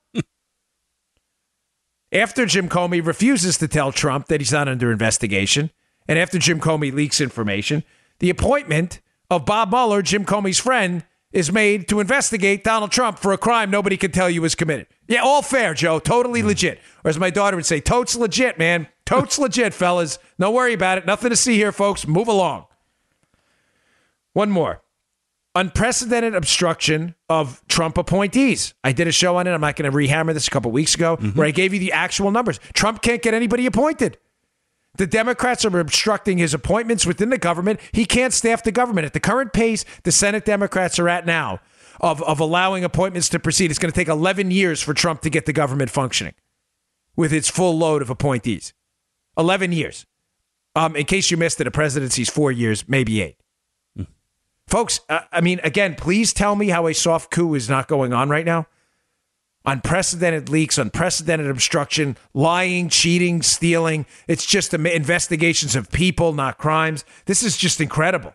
[2.13, 5.71] After Jim Comey refuses to tell Trump that he's not under investigation,
[6.09, 7.85] and after Jim Comey leaks information,
[8.19, 13.33] the appointment of Bob Mueller, Jim Comey's friend, is made to investigate Donald Trump for
[13.33, 14.87] a crime nobody can tell you was committed.
[15.09, 15.99] Yeah, all fair, Joe.
[15.99, 16.47] Totally mm.
[16.47, 16.81] legit.
[17.05, 18.89] Or as my daughter would say, totes legit, man.
[19.07, 20.19] Totes legit, fellas.
[20.39, 21.07] Don't worry about it.
[21.07, 22.07] Nothing to see here, folks.
[22.07, 22.67] Move along.
[24.35, 24.83] One more.
[25.55, 28.73] Unprecedented obstruction of Trump appointees.
[28.83, 29.53] I did a show on it.
[29.53, 31.39] I'm not going to rehammer this a couple weeks ago, mm-hmm.
[31.39, 32.59] where I gave you the actual numbers.
[32.73, 34.17] Trump can't get anybody appointed.
[34.97, 37.81] The Democrats are obstructing his appointments within the government.
[37.93, 39.07] He can't staff the government.
[39.07, 41.61] At the current pace the Senate Democrats are at now
[42.01, 45.31] of, of allowing appointments to proceed, it's going to take 11 years for Trump to
[45.31, 46.35] get the government functioning
[47.17, 48.75] with its full load of appointees.
[49.39, 50.07] 11 years.
[50.75, 53.37] Um, in case you missed it, a presidency's four years, maybe eight.
[53.99, 54.07] Mm.
[54.69, 58.13] Folks, uh, I mean, again, please tell me how a soft coup is not going
[58.13, 58.67] on right now.
[59.65, 64.07] Unprecedented leaks, unprecedented obstruction, lying, cheating, stealing.
[64.27, 67.05] It's just investigations of people, not crimes.
[67.27, 68.35] This is just incredible.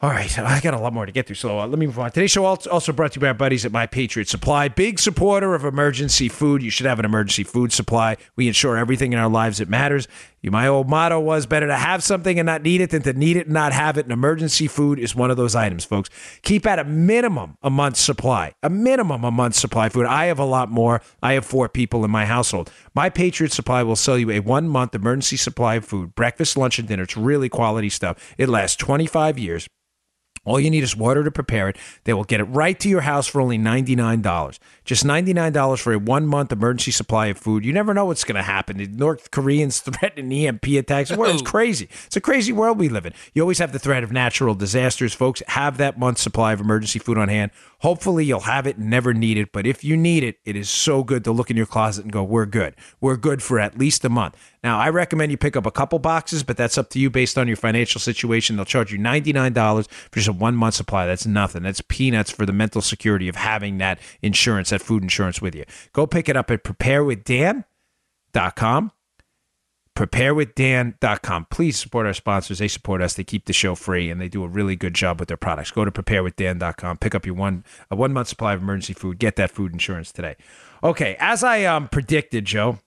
[0.00, 1.98] All right, I got a lot more to get through, so uh, let me move
[1.98, 2.12] on.
[2.12, 4.68] Today's show also brought to you by our buddies at My Patriot Supply.
[4.68, 6.62] Big supporter of emergency food.
[6.62, 8.16] You should have an emergency food supply.
[8.36, 10.06] We ensure everything in our lives that matters.
[10.44, 13.36] My old motto was better to have something and not need it than to need
[13.36, 14.04] it and not have it.
[14.04, 16.08] And emergency food is one of those items, folks.
[16.42, 20.06] Keep at a minimum a month's supply, a minimum a month's supply food.
[20.06, 21.02] I have a lot more.
[21.22, 22.70] I have four people in my household.
[22.94, 26.78] My Patriot Supply will sell you a one month emergency supply of food, breakfast, lunch,
[26.78, 27.02] and dinner.
[27.02, 28.34] It's really quality stuff.
[28.38, 29.68] It lasts 25 years.
[30.44, 31.76] All you need is water to prepare it.
[32.04, 34.58] They will get it right to your house for only $99.
[34.88, 37.62] Just $99 for a one month emergency supply of food.
[37.62, 38.78] You never know what's going to happen.
[38.78, 41.10] The North Koreans threatening EMP attacks.
[41.10, 41.90] It's crazy.
[42.06, 43.12] It's a crazy world we live in.
[43.34, 45.12] You always have the threat of natural disasters.
[45.12, 47.50] Folks, have that month's supply of emergency food on hand.
[47.80, 49.52] Hopefully, you'll have it and never need it.
[49.52, 52.10] But if you need it, it is so good to look in your closet and
[52.10, 52.74] go, we're good.
[52.98, 54.36] We're good for at least a month.
[54.64, 57.38] Now, I recommend you pick up a couple boxes, but that's up to you based
[57.38, 58.56] on your financial situation.
[58.56, 61.06] They'll charge you $99 for just a one month supply.
[61.06, 61.62] That's nothing.
[61.62, 65.64] That's peanuts for the mental security of having that insurance, food insurance with you.
[65.92, 68.92] Go pick it up at preparewithdan.com.
[69.96, 71.46] Preparewithdan.com.
[71.50, 72.60] Please support our sponsors.
[72.60, 73.14] They support us.
[73.14, 75.72] They keep the show free and they do a really good job with their products.
[75.72, 76.98] Go to preparewithdan.com.
[76.98, 79.18] Pick up your one a one month supply of emergency food.
[79.18, 80.36] Get that food insurance today.
[80.84, 82.78] Okay, as I um, predicted, Joe.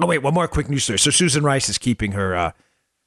[0.00, 1.00] Oh wait, one more quick news story.
[1.00, 2.52] So Susan Rice is keeping her uh,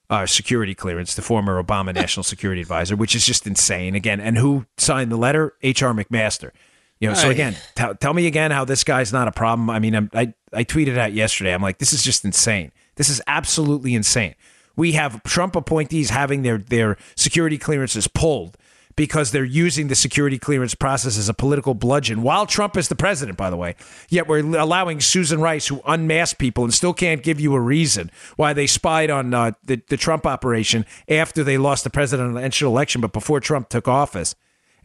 [0.10, 3.95] uh, security clearance, the former Obama national security advisor, which is just insane.
[3.95, 5.54] Again, and who signed the letter?
[5.62, 5.93] H.R.
[5.93, 6.52] McMaster.
[6.99, 9.69] You know, so again, t- tell me again how this guy's not a problem.
[9.69, 11.53] I mean, I'm, I I tweeted out yesterday.
[11.53, 12.71] I'm like, this is just insane.
[12.95, 14.36] This is absolutely insane.
[14.75, 18.57] We have Trump appointees having their their security clearances pulled
[18.97, 22.95] because they're using the security clearance process as a political bludgeon while Trump is the
[22.95, 23.75] president, by the way.
[24.10, 28.12] Yet we're allowing Susan Rice, who unmasked people and still can't give you a reason
[28.36, 32.99] why they spied on uh, the, the Trump operation after they lost the presidential election,
[32.99, 34.36] but before Trump took office.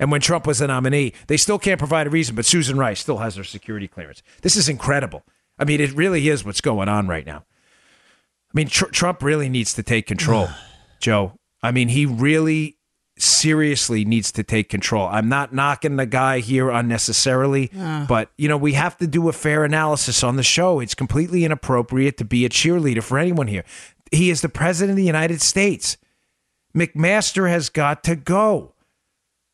[0.03, 2.99] And when Trump was the nominee, they still can't provide a reason, but Susan Rice
[2.99, 4.21] still has her security clearance.
[4.41, 5.23] This is incredible.
[5.61, 7.45] I mean, it really is what's going on right now.
[7.47, 10.49] I mean, tr- Trump really needs to take control,
[11.01, 11.39] Joe.
[11.63, 12.79] I mean, he really
[13.17, 15.07] seriously needs to take control.
[15.07, 18.05] I'm not knocking the guy here unnecessarily, uh.
[18.07, 20.81] but you know, we have to do a fair analysis on the show.
[20.81, 23.63] It's completely inappropriate to be a cheerleader for anyone here.
[24.11, 25.97] He is the president of the United States.
[26.75, 28.75] McMaster has got to go.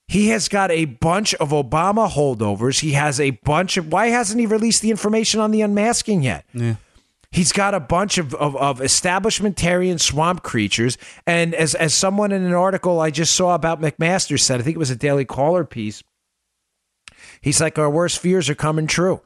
[0.09, 2.81] He has got a bunch of Obama holdovers.
[2.81, 3.93] He has a bunch of.
[3.93, 6.47] Why hasn't he released the information on the unmasking yet?
[6.55, 6.77] Yeah.
[7.31, 10.97] He's got a bunch of, of, of, establishmentarian swamp creatures.
[11.27, 14.77] And as, as someone in an article I just saw about McMaster said, I think
[14.77, 16.03] it was a Daily Caller piece,
[17.43, 19.21] he's like, our worst fears are coming true.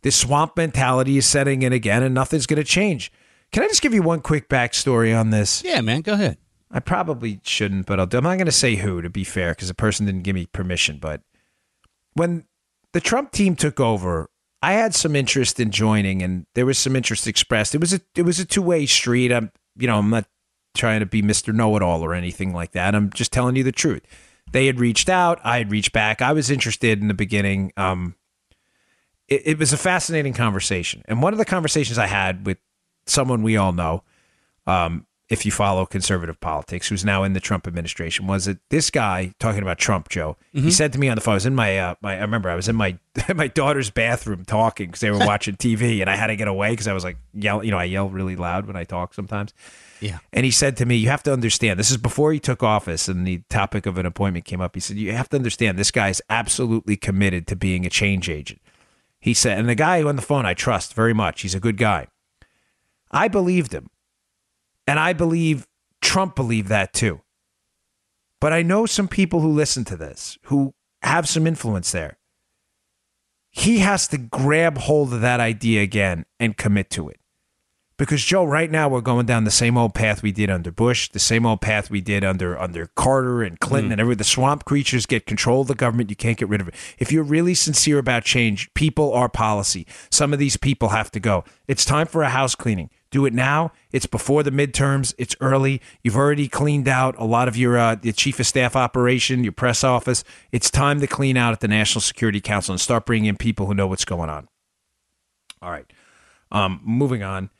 [0.00, 3.12] This swamp mentality is setting in again, and nothing's going to change.
[3.52, 5.62] Can I just give you one quick backstory on this?
[5.62, 6.38] Yeah, man, go ahead.
[6.72, 8.16] I probably shouldn't, but I'll do.
[8.16, 10.46] I'm not going to say who to be fair because the person didn't give me
[10.46, 10.98] permission.
[10.98, 11.20] But
[12.14, 12.46] when
[12.92, 14.30] the Trump team took over,
[14.62, 17.74] I had some interest in joining, and there was some interest expressed.
[17.74, 19.32] It was a it was a two way street.
[19.32, 20.26] I'm you know I'm not
[20.74, 22.94] trying to be Mister Know It All or anything like that.
[22.94, 24.02] I'm just telling you the truth.
[24.50, 25.40] They had reached out.
[25.44, 26.22] I had reached back.
[26.22, 27.72] I was interested in the beginning.
[27.76, 28.14] Um,
[29.28, 32.58] it, it was a fascinating conversation, and one of the conversations I had with
[33.06, 34.04] someone we all know,
[34.66, 38.90] um, if you follow conservative politics, who's now in the Trump administration, was that this
[38.90, 40.36] guy talking about Trump, Joe?
[40.54, 40.66] Mm-hmm.
[40.66, 42.50] He said to me on the phone, I was in my, uh, my I remember
[42.50, 42.98] I was in my
[43.34, 46.70] my daughter's bathroom talking because they were watching TV, and I had to get away
[46.70, 49.54] because I was like yell, you know, I yell really loud when I talk sometimes.
[50.00, 50.18] Yeah.
[50.32, 51.78] And he said to me, "You have to understand.
[51.78, 54.74] This is before he took office, and the topic of an appointment came up.
[54.74, 55.78] He said, "You have to understand.
[55.78, 58.60] This guy is absolutely committed to being a change agent."
[59.22, 61.42] He said, and the guy on the phone I trust very much.
[61.42, 62.08] He's a good guy.
[63.12, 63.88] I believed him.
[64.86, 65.66] And I believe
[66.00, 67.20] Trump believed that too.
[68.40, 72.18] But I know some people who listen to this who have some influence there.
[73.50, 77.20] He has to grab hold of that idea again and commit to it.
[77.98, 81.08] Because Joe, right now we're going down the same old path we did under Bush,
[81.10, 83.92] the same old path we did under under Carter and Clinton mm.
[83.92, 86.10] and every the swamp creatures get control of the government.
[86.10, 86.74] You can't get rid of it.
[86.98, 89.86] If you're really sincere about change, people are policy.
[90.10, 91.44] Some of these people have to go.
[91.68, 92.90] It's time for a house cleaning.
[93.12, 93.72] Do it now.
[93.92, 95.14] It's before the midterms.
[95.18, 95.82] It's early.
[96.02, 99.52] You've already cleaned out a lot of your uh, the chief of staff operation, your
[99.52, 100.24] press office.
[100.50, 103.66] It's time to clean out at the National Security Council and start bringing in people
[103.66, 104.48] who know what's going on.
[105.60, 105.84] All right.
[106.50, 107.50] Um, moving on.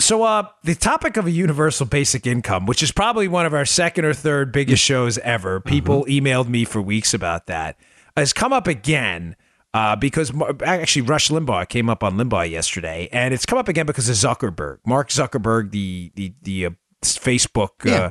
[0.00, 3.64] So, uh, the topic of a universal basic income, which is probably one of our
[3.64, 6.26] second or third biggest shows ever, people mm-hmm.
[6.26, 7.78] emailed me for weeks about that,
[8.16, 9.36] has come up again
[9.76, 10.32] Uh, because
[10.64, 14.16] actually, Rush Limbaugh came up on Limbaugh yesterday, and it's come up again because of
[14.16, 16.70] Zuckerberg, Mark Zuckerberg, the the the uh,
[17.02, 17.92] Facebook, Yeah.
[17.92, 18.10] uh,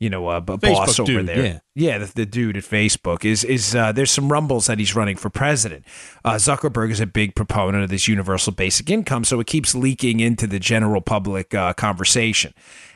[0.00, 1.44] you know, uh, b- boss Facebook over dude, there.
[1.44, 1.58] yeah.
[1.74, 5.16] Yeah, the, the dude at Facebook is is uh, there's some rumbles that he's running
[5.16, 5.84] for president.
[6.24, 10.18] Uh, Zuckerberg is a big proponent of this universal basic income, so it keeps leaking
[10.20, 12.52] into the general public uh, conversation.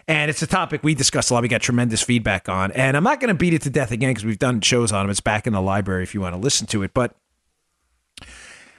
[0.09, 1.43] And it's a topic we discussed a lot.
[1.43, 4.11] We got tremendous feedback on, and I'm not going to beat it to death again
[4.11, 5.11] because we've done shows on him.
[5.11, 6.93] It's back in the library if you want to listen to it.
[6.95, 7.15] But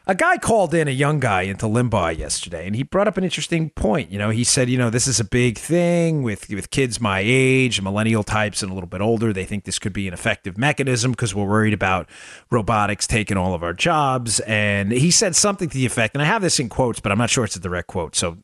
[0.06, 3.24] a guy called in a young guy into Limbaugh yesterday, and he brought up an
[3.24, 4.12] interesting point.
[4.12, 7.22] You know, he said, you know, this is a big thing with with kids my
[7.24, 9.32] age, millennial types, and a little bit older.
[9.32, 12.10] They think this could be an effective mechanism because we're worried about
[12.52, 14.42] robotics taking all of our jobs.
[14.42, 17.18] And he said something to the effect, and I have this in quotes, but I'm
[17.18, 18.16] not sure it's a direct quote.
[18.16, 18.39] So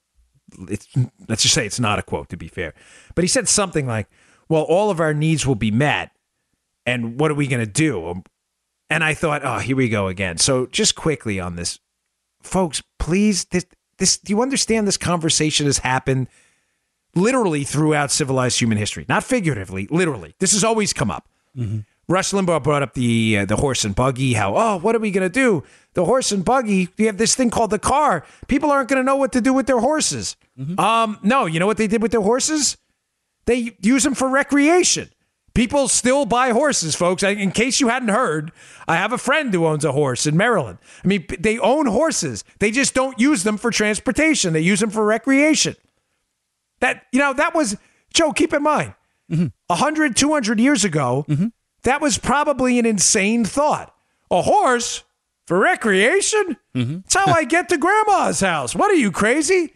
[0.69, 0.87] it's,
[1.27, 2.73] let's just say it's not a quote to be fair.
[3.15, 4.07] But he said something like,
[4.47, 6.11] "Well, all of our needs will be met,
[6.85, 8.23] and what are we going to do?"
[8.89, 11.79] And I thought, "Oh, here we go again." So just quickly on this,
[12.41, 13.65] folks, please, this,
[13.97, 14.87] this, do you understand?
[14.87, 16.27] This conversation has happened
[17.15, 20.35] literally throughout civilized human history, not figuratively, literally.
[20.39, 21.27] This has always come up.
[22.07, 24.33] Rush Limbaugh brought up the uh, the horse and buggy.
[24.33, 25.63] How oh, what are we going to do?
[25.93, 26.89] The horse and buggy.
[26.97, 28.25] We have this thing called the car.
[28.47, 30.35] People aren't going to know what to do with their horses.
[30.79, 32.77] Um, no, you know what they did with their horses?
[33.45, 35.09] They use them for recreation.
[35.59, 37.21] People still buy horses, folks.
[37.21, 38.53] In case you hadn't heard,
[38.87, 40.77] I have a friend who owns a horse in Maryland.
[41.03, 42.45] I mean, they own horses.
[42.59, 44.53] They just don't use them for transportation.
[44.53, 45.75] They use them for recreation.
[46.79, 47.75] That you know, that was
[48.13, 48.31] Joe.
[48.31, 48.93] Keep in mind,
[49.29, 49.47] mm-hmm.
[49.69, 51.47] a 100, 200 years ago, mm-hmm.
[51.83, 53.93] that was probably an insane thought.
[54.31, 55.03] A horse
[55.45, 56.55] for recreation?
[56.73, 56.99] Mm-hmm.
[56.99, 58.75] That's how I get to grandma's house.
[58.75, 59.73] What are you crazy?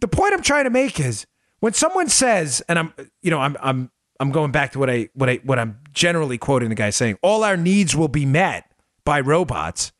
[0.00, 1.26] The point I'm trying to make is
[1.58, 5.08] when someone says, and I'm, you know, I'm, I'm, I'm going back to what I,
[5.14, 8.70] what I, what I'm generally quoting the guy saying, all our needs will be met
[9.04, 9.92] by robots.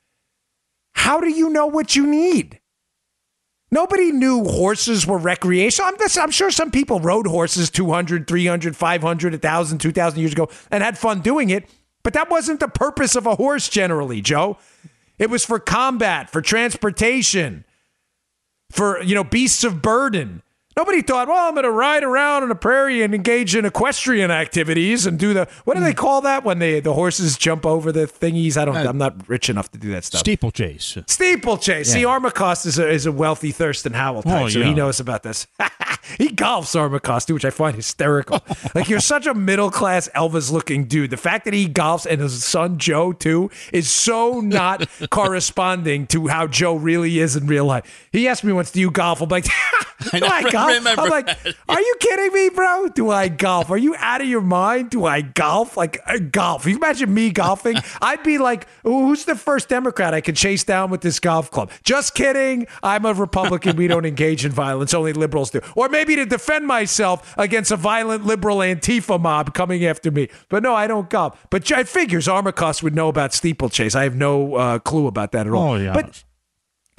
[0.92, 2.60] How do you know what you need?
[3.72, 5.88] Nobody knew horses were recreational.
[5.88, 10.48] I'm, this, I'm sure some people rode horses 200, 300, 500, 1,000, 2,000 years ago
[10.70, 11.70] and had fun doing it.
[12.02, 14.58] But that wasn't the purpose of a horse generally, Joe.
[15.18, 17.64] It was for combat, for transportation,
[18.70, 20.42] for, you know, beasts of burden.
[20.76, 24.30] Nobody thought, well, I'm going to ride around on the prairie and engage in equestrian
[24.30, 25.96] activities and do the what do they hmm.
[25.96, 28.56] call that when they the horses jump over the thingies?
[28.56, 28.76] I don't.
[28.76, 30.20] Uh, I'm not rich enough to do that stuff.
[30.20, 30.96] Steeplechase.
[31.06, 31.92] Steeplechase.
[31.92, 35.24] See, Armacost is a, is a wealthy Thurston Howell type, Oh, so he knows about
[35.24, 35.48] this.
[36.18, 38.42] he golfs Armacost, too, which I find hysterical.
[38.74, 41.10] like, you're such a middle class Elvis looking dude.
[41.10, 46.28] The fact that he golfs and his son Joe, too, is so not corresponding to
[46.28, 48.08] how Joe really is in real life.
[48.12, 49.20] He asked me once, Do you golf?
[49.20, 49.46] I'm like,
[50.12, 50.68] Do I golf?
[50.68, 51.02] remember.
[51.02, 51.54] I'm like, that.
[51.68, 52.88] Are you kidding me, bro?
[52.88, 53.70] Do I golf?
[53.70, 54.90] Are you out of your mind?
[54.90, 55.76] Do I golf?
[55.76, 56.66] Like, uh, golf.
[56.66, 57.76] You imagine me golfing?
[58.02, 61.70] I'd be like, Who's the first Democrat I could chase down with this golf club?
[61.84, 62.66] Just kidding.
[62.82, 63.76] I'm a Republican.
[63.76, 64.94] We don't engage in violence.
[64.94, 65.60] Only liberals do.
[65.76, 70.28] Or maybe to defend myself against a violent liberal Antifa mob coming after me.
[70.48, 71.46] But no, I don't golf.
[71.50, 73.94] But it figures Armacost would know about steeplechase.
[73.94, 75.72] I have no uh, clue about that at all.
[75.72, 75.92] Oh, yeah.
[75.92, 76.24] But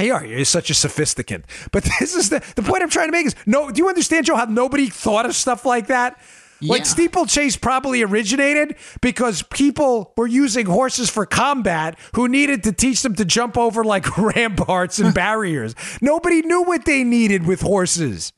[0.01, 0.37] Hey, are you?
[0.37, 1.43] You're such a sophisticant.
[1.71, 3.69] But this is the the point I'm trying to make is no.
[3.69, 4.35] Do you understand, Joe?
[4.35, 6.19] How nobody thought of stuff like that?
[6.63, 13.01] Like steeplechase probably originated because people were using horses for combat who needed to teach
[13.01, 15.73] them to jump over like ramparts and barriers.
[16.01, 18.31] Nobody knew what they needed with horses.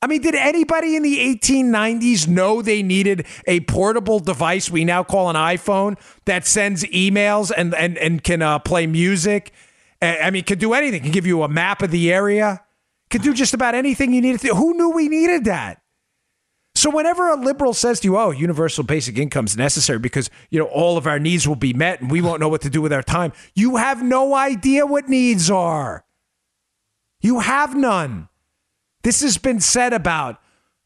[0.00, 5.04] I mean, did anybody in the 1890s know they needed a portable device we now
[5.04, 9.52] call an iPhone that sends emails and and and can uh, play music?
[10.02, 11.02] I mean, can do anything.
[11.02, 12.62] Can give you a map of the area.
[13.10, 14.54] Can do just about anything you needed to.
[14.54, 15.80] Who knew we needed that?
[16.74, 20.58] So whenever a liberal says to you, "Oh, universal basic income is necessary because you
[20.58, 22.82] know all of our needs will be met and we won't know what to do
[22.82, 26.04] with our time," you have no idea what needs are.
[27.22, 28.28] You have none.
[29.02, 30.38] This has been said about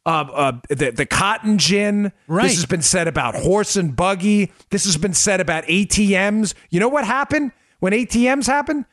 [0.06, 2.12] uh, uh, the the cotton gin.
[2.28, 2.44] Right.
[2.44, 4.52] This has been said about horse and buggy.
[4.70, 6.54] This has been said about ATMs.
[6.70, 8.84] You know what happened when ATMs happened?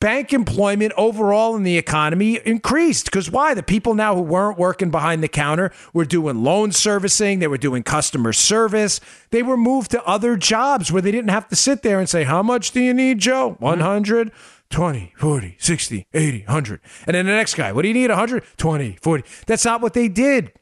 [0.00, 3.52] Bank employment overall in the economy increased because why?
[3.52, 7.58] The people now who weren't working behind the counter were doing loan servicing, they were
[7.58, 9.00] doing customer service.
[9.30, 12.22] They were moved to other jobs where they didn't have to sit there and say,
[12.22, 13.54] How much do you need, Joe?
[13.54, 13.64] Mm-hmm.
[13.64, 14.30] 100,
[14.70, 16.80] 20, 40, 60, 80, 100.
[17.08, 18.10] And then the next guy, What do you need?
[18.10, 19.24] 100, 20, 40.
[19.46, 20.52] That's not what they did.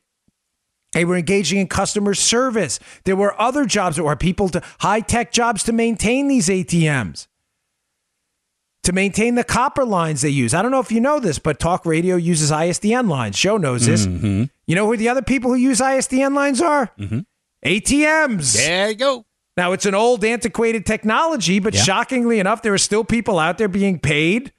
[0.94, 2.80] They were engaging in customer service.
[3.04, 7.26] There were other jobs that were people to high tech jobs to maintain these ATMs,
[8.87, 10.55] to maintain the copper lines they use.
[10.55, 13.37] I don't know if you know this, but talk radio uses ISDN lines.
[13.37, 14.07] Joe knows this.
[14.07, 14.45] Mm-hmm.
[14.66, 16.91] You know who the other people who use ISDN lines are?
[16.99, 17.20] Mm-hmm.
[17.64, 18.57] ATMs.
[18.57, 19.24] There you go.
[19.57, 21.82] Now, it's an old, antiquated technology, but Yeah.
[21.82, 24.53] shockingly enough, there are still people out there being paid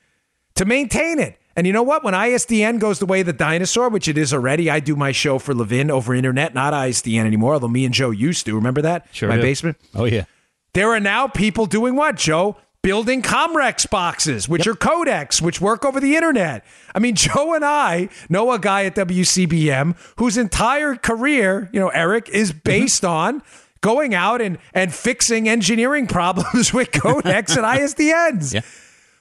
[0.56, 1.38] to maintain it.
[1.56, 2.04] And you know what?
[2.04, 5.12] When ISDN goes the way of the dinosaur, which it is already, I do my
[5.12, 8.56] show for Levin over internet, not ISDN anymore, although me and Joe used to.
[8.56, 9.08] Remember that?
[9.12, 9.78] Sure My basement?
[9.96, 10.26] Oh yeah.
[10.74, 12.58] There are now people doing what, Joe?
[12.88, 16.64] Building Comrex boxes, which are codecs, which work over the internet.
[16.96, 21.90] I mean, Joe and I know a guy at WCBM whose entire career, you know,
[21.90, 22.60] Eric, is mm-hmm.
[22.64, 23.44] based on
[23.82, 28.54] going out and, and fixing engineering problems with codecs and ISDNs.
[28.54, 28.62] Yeah.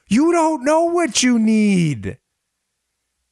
[0.07, 2.19] You don't know what you need.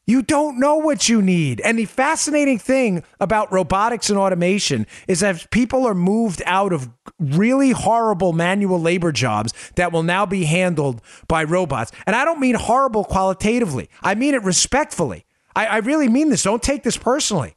[0.06, 1.60] You don't know what you need.
[1.62, 6.90] And the fascinating thing about robotics and automation is that people are moved out of
[7.18, 11.90] really horrible manual labor jobs that will now be handled by robots.
[12.06, 15.24] And I don't mean horrible qualitatively, I mean it respectfully.
[15.56, 16.42] I, I really mean this.
[16.42, 17.54] Don't take this personally.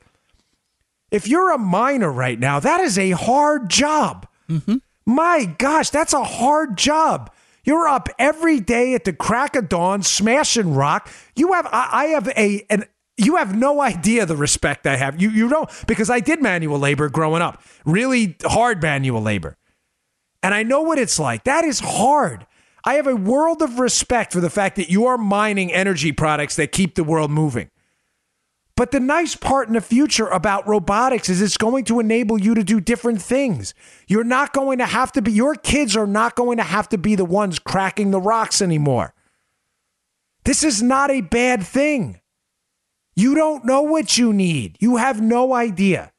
[1.10, 4.28] If you're a miner right now, that is a hard job.
[4.50, 4.76] Mm-hmm.
[5.06, 7.32] My gosh, that's a hard job.
[7.68, 11.12] You're up every day at the crack of dawn, smashing rock.
[11.36, 12.86] You have, I, I have a, an,
[13.18, 15.22] you have no idea the respect I have.
[15.22, 19.58] You, you don't, because I did manual labor growing up, really hard manual labor.
[20.42, 21.44] And I know what it's like.
[21.44, 22.48] That is hard.
[22.86, 26.56] I have a world of respect for the fact that you are mining energy products
[26.56, 27.70] that keep the world moving.
[28.78, 32.54] But the nice part in the future about robotics is it's going to enable you
[32.54, 33.74] to do different things.
[34.08, 36.98] You're not going to have to be, your kids are not going to have to
[36.98, 39.16] be the ones cracking the rocks anymore.
[40.46, 42.22] This is not a bad thing.
[43.16, 46.14] You don't know what you need, you have no idea.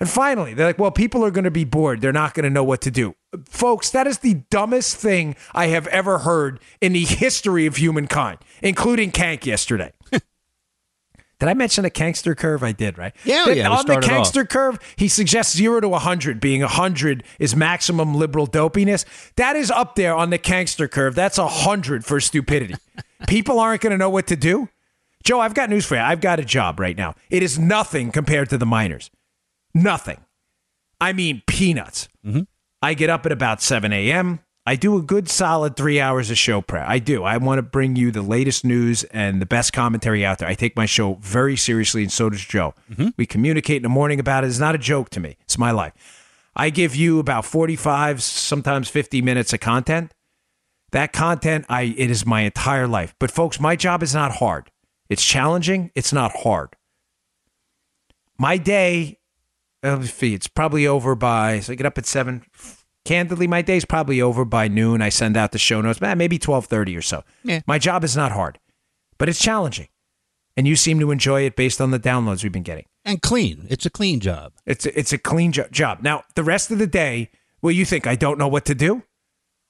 [0.00, 2.00] And finally, they're like, well, people are going to be bored.
[2.00, 3.14] They're not going to know what to do.
[3.44, 8.38] Folks, that is the dumbest thing I have ever heard in the history of humankind,
[8.62, 9.92] including Kank yesterday.
[11.40, 12.62] Did I mention the Kangster curve?
[12.62, 13.14] I did, right?
[13.24, 14.48] Yeah, oh That yeah, On the Kangster off.
[14.48, 19.04] Curve, he suggests zero to 100, being 100 is maximum liberal dopiness.
[19.36, 21.14] That is up there on the Kangster curve.
[21.14, 22.74] That's 100 for stupidity.
[23.26, 24.68] People aren't going to know what to do.
[25.24, 26.02] Joe, I've got news for you.
[26.02, 27.14] I've got a job right now.
[27.30, 29.10] It is nothing compared to the miners.
[29.72, 30.18] Nothing.
[31.00, 32.08] I mean, peanuts.
[32.24, 32.42] Mm-hmm.
[32.82, 34.40] I get up at about 7 a.m.
[34.66, 36.88] I do a good solid three hours of show prep.
[36.88, 37.22] I do.
[37.22, 40.48] I want to bring you the latest news and the best commentary out there.
[40.48, 42.74] I take my show very seriously, and so does Joe.
[42.90, 43.08] Mm-hmm.
[43.18, 44.46] We communicate in the morning about it.
[44.46, 45.92] It's not a joke to me, it's my life.
[46.56, 50.14] I give you about 45, sometimes 50 minutes of content.
[50.92, 53.14] That content, I it is my entire life.
[53.18, 54.70] But folks, my job is not hard.
[55.10, 55.90] It's challenging.
[55.94, 56.76] It's not hard.
[58.38, 59.18] My day,
[59.82, 61.60] it's probably over by.
[61.60, 62.44] So I get up at seven.
[63.04, 65.02] Candidly, my day's probably over by noon.
[65.02, 67.22] I send out the show notes, eh, maybe twelve thirty or so.
[67.42, 67.60] Yeah.
[67.66, 68.58] My job is not hard,
[69.18, 69.88] but it's challenging,
[70.56, 72.86] and you seem to enjoy it based on the downloads we've been getting.
[73.04, 73.66] And clean.
[73.68, 74.54] It's a clean job.
[74.64, 75.98] It's a, it's a clean jo- job.
[76.02, 77.30] Now, the rest of the day,
[77.60, 79.02] well, you think I don't know what to do?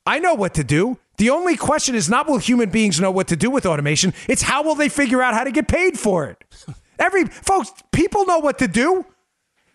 [0.07, 0.99] I know what to do.
[1.17, 4.43] The only question is not will human beings know what to do with automation, it's
[4.43, 6.45] how will they figure out how to get paid for it.
[7.01, 9.05] Every folks, people know what to do.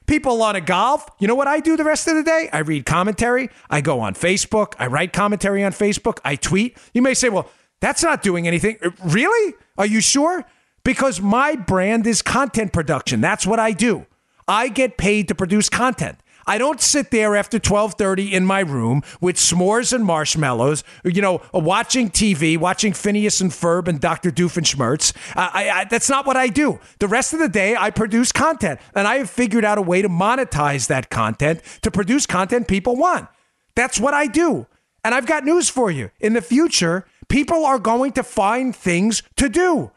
[0.09, 1.07] People want to golf.
[1.19, 2.49] You know what I do the rest of the day?
[2.51, 3.51] I read commentary.
[3.69, 4.73] I go on Facebook.
[4.79, 6.17] I write commentary on Facebook.
[6.25, 6.75] I tweet.
[6.95, 7.47] You may say, well,
[7.79, 8.77] that's not doing anything.
[8.83, 9.53] Uh, Really?
[9.77, 10.45] Are you sure?
[10.83, 13.21] Because my brand is content production.
[13.21, 14.07] That's what I do.
[14.47, 16.17] I get paid to produce content.
[16.49, 21.43] I don't sit there after 12:30 in my room with s'mores and marshmallows, you know,
[21.53, 24.31] watching TV, watching Phineas and Ferb and Dr.
[24.31, 25.13] Doofenshmirtz.
[25.35, 26.79] I, I, that's not what I do.
[26.97, 30.01] The rest of the day, I produce content, and I have figured out a way
[30.01, 33.29] to monetize that content to produce content people want.
[33.75, 34.65] That's what I do.
[35.03, 36.09] And I've got news for you.
[36.19, 39.91] In the future, people are going to find things to do.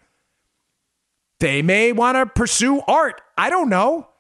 [1.40, 3.22] They may want to pursue art.
[3.38, 4.11] I don't know.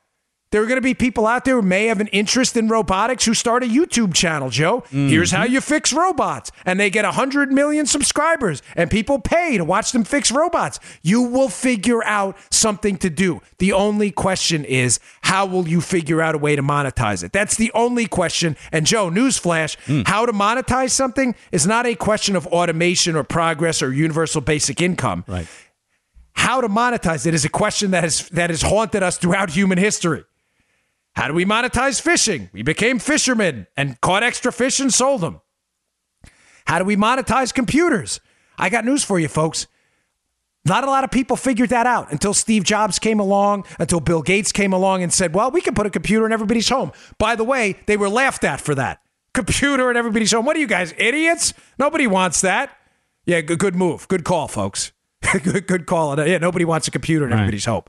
[0.52, 3.24] There are going to be people out there who may have an interest in robotics
[3.24, 4.84] who start a YouTube channel, Joe.
[4.90, 5.54] Here's how mm-hmm.
[5.54, 6.52] you fix robots.
[6.66, 10.78] And they get 100 million subscribers, and people pay to watch them fix robots.
[11.00, 13.40] You will figure out something to do.
[13.58, 17.32] The only question is, how will you figure out a way to monetize it?
[17.32, 18.54] That's the only question.
[18.70, 20.02] And Joe, newsflash hmm.
[20.04, 24.82] how to monetize something is not a question of automation or progress or universal basic
[24.82, 25.46] income Right.
[26.34, 29.78] how to monetize it is a question that has that has haunted us throughout human
[29.78, 30.24] history.
[31.14, 32.48] How do we monetize fishing?
[32.52, 35.40] We became fishermen and caught extra fish and sold them.
[36.66, 38.20] How do we monetize computers?
[38.56, 39.66] I got news for you, folks.
[40.64, 44.22] Not a lot of people figured that out until Steve Jobs came along, until Bill
[44.22, 46.92] Gates came along and said, well, we can put a computer in everybody's home.
[47.18, 49.00] By the way, they were laughed at for that.
[49.34, 50.44] Computer in everybody's home.
[50.44, 51.52] What are you guys, idiots?
[51.78, 52.70] Nobody wants that.
[53.26, 54.06] Yeah, good, move.
[54.06, 54.92] Good call, folks.
[55.42, 56.18] good, good call.
[56.24, 57.82] Yeah, nobody wants a computer in everybody's home.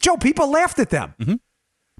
[0.00, 1.34] Joe, people laughed at them mm-hmm.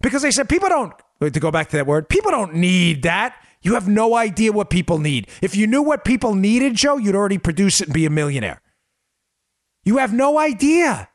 [0.03, 3.37] Because they said people don't, to go back to that word, people don't need that.
[3.63, 5.29] You have no idea what people need.
[5.41, 8.61] If you knew what people needed, Joe, you'd already produce it and be a millionaire.
[9.85, 11.09] You have no idea.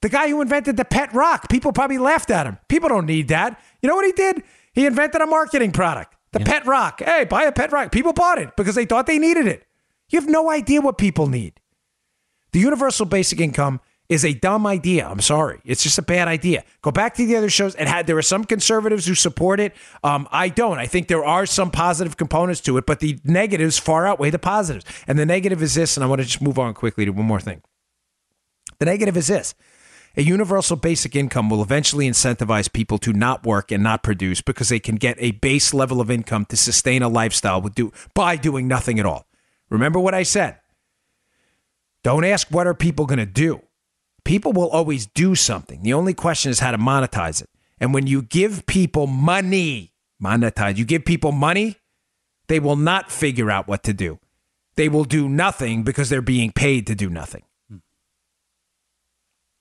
[0.00, 2.58] The guy who invented the pet rock, people probably laughed at him.
[2.68, 3.60] People don't need that.
[3.82, 4.42] You know what he did?
[4.72, 7.02] He invented a marketing product, the pet rock.
[7.04, 7.90] Hey, buy a pet rock.
[7.90, 9.66] People bought it because they thought they needed it.
[10.08, 11.60] You have no idea what people need.
[12.52, 15.06] The universal basic income is a dumb idea.
[15.06, 15.60] I'm sorry.
[15.64, 16.64] It's just a bad idea.
[16.80, 19.74] Go back to the other shows and had there are some conservatives who support it.
[20.02, 20.78] Um, I don't.
[20.78, 24.38] I think there are some positive components to it, but the negatives far outweigh the
[24.38, 24.86] positives.
[25.06, 27.26] And the negative is this, and I want to just move on quickly to one
[27.26, 27.62] more thing.
[28.78, 29.54] The negative is this.
[30.16, 34.68] A universal basic income will eventually incentivize people to not work and not produce because
[34.68, 38.36] they can get a base level of income to sustain a lifestyle with do, by
[38.36, 39.26] doing nothing at all.
[39.68, 40.58] Remember what I said.
[42.02, 43.60] Don't ask what are people going to do.
[44.24, 45.82] People will always do something.
[45.82, 47.48] The only question is how to monetize it.
[47.80, 49.92] And when you give people money,
[50.22, 51.76] monetize, you give people money,
[52.48, 54.18] they will not figure out what to do.
[54.76, 57.42] They will do nothing because they're being paid to do nothing.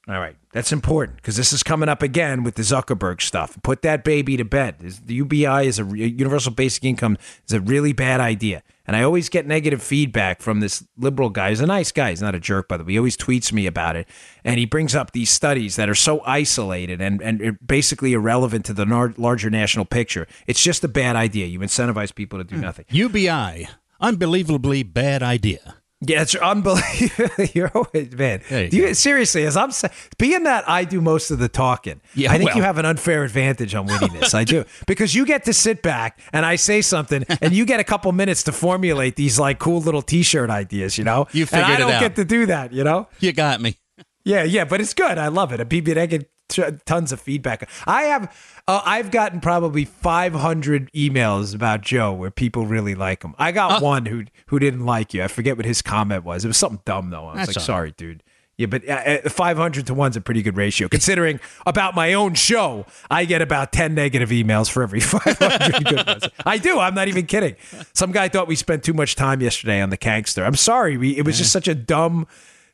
[0.10, 3.58] All right, that's important because this is coming up again with the Zuckerberg stuff.
[3.62, 4.80] Put that baby to bed.
[4.80, 9.28] The UBI is a universal basic income is a really bad idea, and I always
[9.28, 11.49] get negative feedback from this liberal guy.
[11.49, 12.12] He's a nice guy.
[12.12, 12.93] He's not a jerk, by the way.
[12.93, 14.08] He always tweets me about it,
[14.45, 18.74] and he brings up these studies that are so isolated and and basically irrelevant to
[18.74, 18.86] the
[19.18, 20.26] larger national picture.
[20.47, 21.47] It's just a bad idea.
[21.47, 22.62] You incentivize people to do hmm.
[22.62, 22.86] nothing.
[22.88, 23.68] UBI,
[23.99, 25.76] unbelievably bad idea.
[26.02, 27.45] Yeah, it's unbelievable.
[27.54, 28.41] You're always man.
[28.52, 32.02] You do you, seriously, as I'm saying, being that I do most of the talking,
[32.14, 32.58] yeah, I think well.
[32.58, 34.36] you have an unfair advantage on winning this.
[34.36, 37.80] I do because you get to sit back and I say something, and you get
[37.80, 41.00] a couple minutes to formulate these like cool little T-shirt ideas.
[41.00, 42.74] You know, you figured and I don't get to do that.
[42.74, 43.78] You know, you got me.
[44.24, 45.18] Yeah, yeah, but it's good.
[45.18, 45.62] I love it.
[45.62, 47.70] A BB, get tons of feedback.
[47.86, 48.36] I have
[48.68, 53.34] uh, I've gotten probably 500 emails about Joe where people really like him.
[53.38, 55.24] I got one who who didn't like you.
[55.24, 56.43] I forget what his comment was.
[56.45, 57.28] It was something dumb though.
[57.28, 58.24] I was like, "Sorry, dude."
[58.58, 60.88] Yeah, but uh, uh 500 to 1's a pretty good ratio.
[60.88, 66.08] Considering about my own show, I get about 10 negative emails for every 500 good
[66.08, 66.24] ones.
[66.43, 66.80] I do.
[66.80, 67.56] I'm not even kidding.
[67.93, 70.45] Some guy thought we spent too much time yesterday on the Kankster.
[70.45, 70.98] I'm sorry.
[70.98, 72.28] We, it was just such a dumb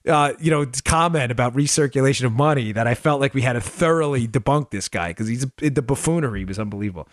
[0.07, 3.61] uh, you know, comment about recirculation of money that I felt like we had to
[3.61, 7.07] thoroughly debunk this guy because he's the buffoonery was unbelievable.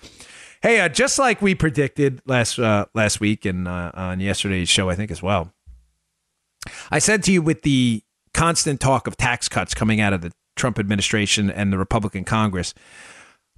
[0.62, 4.90] Hey, uh, just like we predicted last uh, last week and uh, on yesterday's show,
[4.90, 5.52] I think as well.
[6.90, 8.02] I said to you with the
[8.34, 12.74] constant talk of tax cuts coming out of the Trump administration and the Republican Congress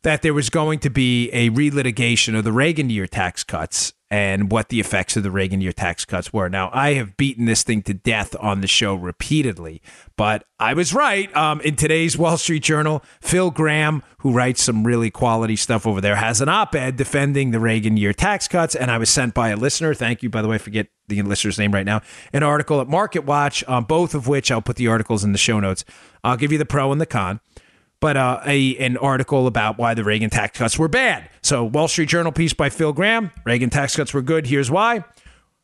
[0.02, 4.52] that there was going to be a relitigation of the Reagan year tax cuts and
[4.52, 6.50] what the effects of the Reagan year tax cuts were.
[6.50, 9.80] Now, I have beaten this thing to death on the show repeatedly,
[10.18, 11.34] but I was right.
[11.34, 16.02] Um, in today's Wall Street Journal, Phil Gramm, who writes some really quality stuff over
[16.02, 18.74] there, has an op ed defending the Reagan year tax cuts.
[18.74, 19.94] And I was sent by a listener.
[19.94, 22.02] Thank you, by the way, I forget the listener's name right now.
[22.34, 25.38] An article at Market Watch, um, both of which I'll put the articles in the
[25.38, 25.86] show notes.
[26.22, 27.40] I'll give you the pro and the con
[28.02, 31.30] but uh, a an article about why the Reagan tax cuts were bad.
[31.40, 34.48] So Wall Street Journal piece by Phil Gramm, Reagan tax cuts were good.
[34.48, 35.04] Here's why.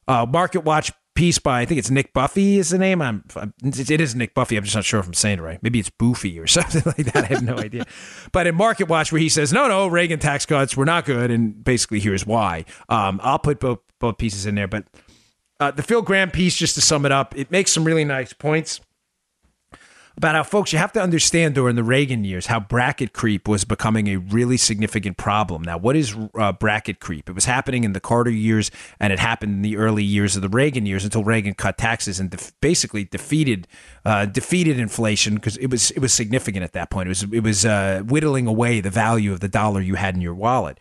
[0.06, 3.02] Uh, Market Watch piece by I think it's Nick Buffie is the name.
[3.02, 3.24] I'm
[3.64, 4.56] it is Nick Buffie.
[4.56, 5.60] I'm just not sure if I'm saying it right.
[5.64, 7.24] Maybe it's Boofy or something like that.
[7.24, 7.84] I have no idea.
[8.30, 11.32] But in Market Watch, where he says no, no, Reagan tax cuts were not good,
[11.32, 12.64] and basically here's why.
[12.88, 14.84] Um, I'll put both both pieces in there, but
[15.58, 18.32] uh, the Phil Gramm piece, just to sum it up, it makes some really nice
[18.32, 18.80] points
[20.18, 23.64] about how folks you have to understand during the Reagan years how bracket creep was
[23.64, 25.62] becoming a really significant problem.
[25.62, 27.30] Now, what is uh, bracket creep?
[27.30, 30.42] It was happening in the Carter years, and it happened in the early years of
[30.42, 33.68] the Reagan years until Reagan cut taxes and def- basically defeated
[34.04, 37.06] uh, defeated inflation because it was it was significant at that point.
[37.06, 40.20] It was it was uh, whittling away the value of the dollar you had in
[40.20, 40.80] your wallet.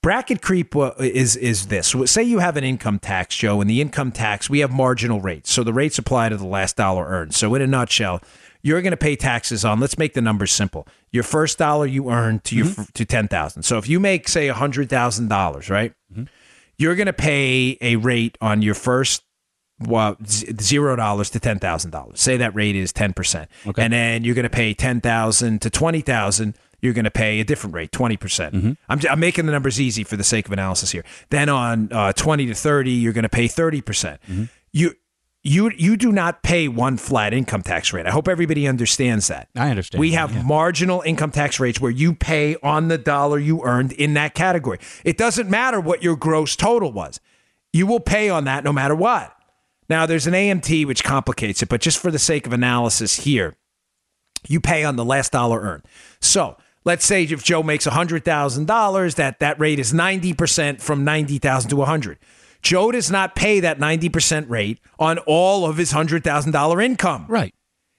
[0.00, 1.94] Bracket creep is is this.
[2.06, 5.52] Say you have an income tax, Joe, and the income tax we have marginal rates,
[5.52, 7.34] so the rates apply to the last dollar earned.
[7.34, 8.22] So in a nutshell
[8.64, 9.78] you're going to pay taxes on.
[9.78, 10.88] Let's make the numbers simple.
[11.12, 12.82] Your first dollar you earn to your mm-hmm.
[12.94, 13.62] to ten thousand.
[13.62, 16.24] So if you make say hundred thousand dollars, right, mm-hmm.
[16.78, 19.22] you're going to pay a rate on your first
[19.78, 22.20] well zero dollars to ten thousand dollars.
[22.20, 23.82] Say that rate is ten percent, okay.
[23.82, 26.56] and then you're going to pay ten thousand to twenty thousand.
[26.80, 28.54] You're going to pay a different rate, twenty percent.
[28.54, 28.72] Mm-hmm.
[28.88, 31.04] I'm, I'm making the numbers easy for the sake of analysis here.
[31.28, 34.20] Then on uh, twenty to thirty, you're going to pay thirty percent.
[34.22, 34.44] Mm-hmm.
[34.72, 34.94] You
[35.44, 38.06] you you do not pay one flat income tax rate.
[38.06, 39.48] I hope everybody understands that.
[39.54, 40.00] I understand.
[40.00, 40.42] We have yeah.
[40.42, 44.78] marginal income tax rates where you pay on the dollar you earned in that category.
[45.04, 47.20] It doesn't matter what your gross total was.
[47.74, 49.36] You will pay on that no matter what.
[49.88, 53.56] Now there's an AMT which complicates it, but just for the sake of analysis here,
[54.48, 55.84] you pay on the last dollar earned.
[56.20, 61.76] So, let's say if Joe makes $100,000, that that rate is 90% from 90,000 to
[61.76, 62.18] 100.
[62.64, 67.26] Joe does not pay that 90% rate on all of his $100,000 income.
[67.28, 67.54] Right.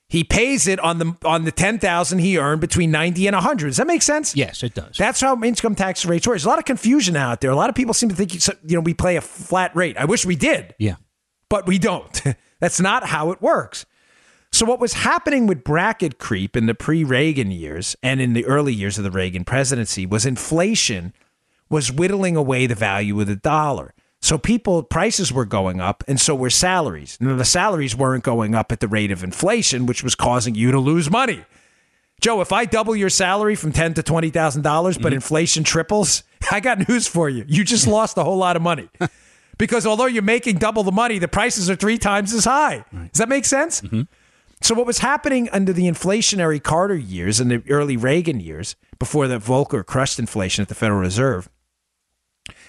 [0.08, 3.68] He pays it on the on the 10,000 he earned between 90 and 100.
[3.68, 4.36] Does that make sense?
[4.36, 4.98] Yes, it does.
[4.98, 6.36] That's how income tax rates work.
[6.36, 7.50] There's a lot of confusion out there.
[7.50, 9.98] A lot of people seem to think you know we play a flat rate.
[9.98, 10.76] I wish we did.
[10.78, 10.96] Yeah.
[11.50, 12.22] But we don't.
[12.60, 13.86] That's not how it works.
[14.52, 18.74] So what was happening with bracket creep in the pre-Reagan years and in the early
[18.74, 21.14] years of the Reagan presidency was inflation
[21.70, 23.94] was whittling away the value of the dollar.
[24.26, 27.16] So people prices were going up, and so were salaries.
[27.22, 30.72] Now the salaries weren't going up at the rate of inflation, which was causing you
[30.72, 31.46] to lose money.
[32.22, 36.24] Joe, if I double your salary from ten to twenty thousand dollars, but inflation triples,
[36.52, 37.46] I got news for you.
[37.48, 38.90] You just lost a whole lot of money.
[39.60, 42.84] because although you're making double the money, the prices are three times as high.
[42.92, 43.12] Right.
[43.12, 43.82] Does that make sense?
[43.82, 44.02] Mm-hmm.
[44.60, 49.28] So what was happening under the inflationary Carter years and the early Reagan years, before
[49.28, 51.48] the Volcker crushed inflation at the Federal Reserve,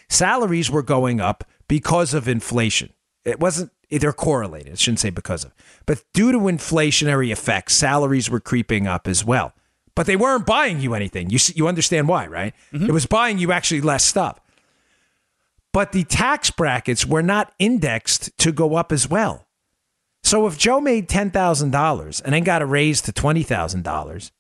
[0.09, 2.93] salaries were going up because of inflation.
[3.25, 4.73] It wasn't, they're correlated.
[4.73, 5.55] I shouldn't say because of.
[5.85, 9.53] But due to inflationary effects, salaries were creeping up as well.
[9.95, 11.31] But they weren't buying you anything.
[11.31, 12.55] You, you understand why, right?
[12.73, 12.87] Mm-hmm.
[12.87, 14.39] It was buying you actually less stuff.
[15.73, 19.47] But the tax brackets were not indexed to go up as well.
[20.23, 24.31] So if Joe made $10,000 and then got a raise to $20,000,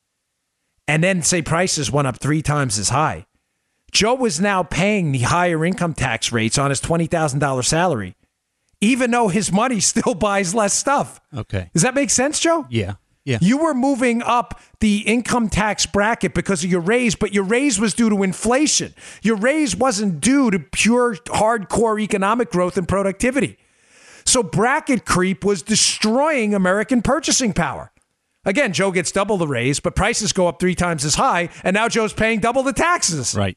[0.89, 3.27] and then say prices went up three times as high,
[3.97, 8.14] Joe was now paying the higher income tax rates on his $20,000 salary,
[8.82, 11.18] even though his money still buys less stuff.
[11.34, 11.70] Okay.
[11.72, 12.66] Does that make sense, Joe?
[12.68, 12.97] Yeah.
[13.24, 13.38] Yeah.
[13.40, 17.80] You were moving up the income tax bracket because of your raise, but your raise
[17.80, 18.92] was due to inflation.
[19.22, 23.57] Your raise wasn't due to pure hardcore economic growth and productivity.
[24.26, 27.92] So bracket creep was destroying American purchasing power.
[28.44, 31.72] Again, Joe gets double the raise, but prices go up three times as high, and
[31.72, 33.34] now Joe's paying double the taxes.
[33.34, 33.57] Right.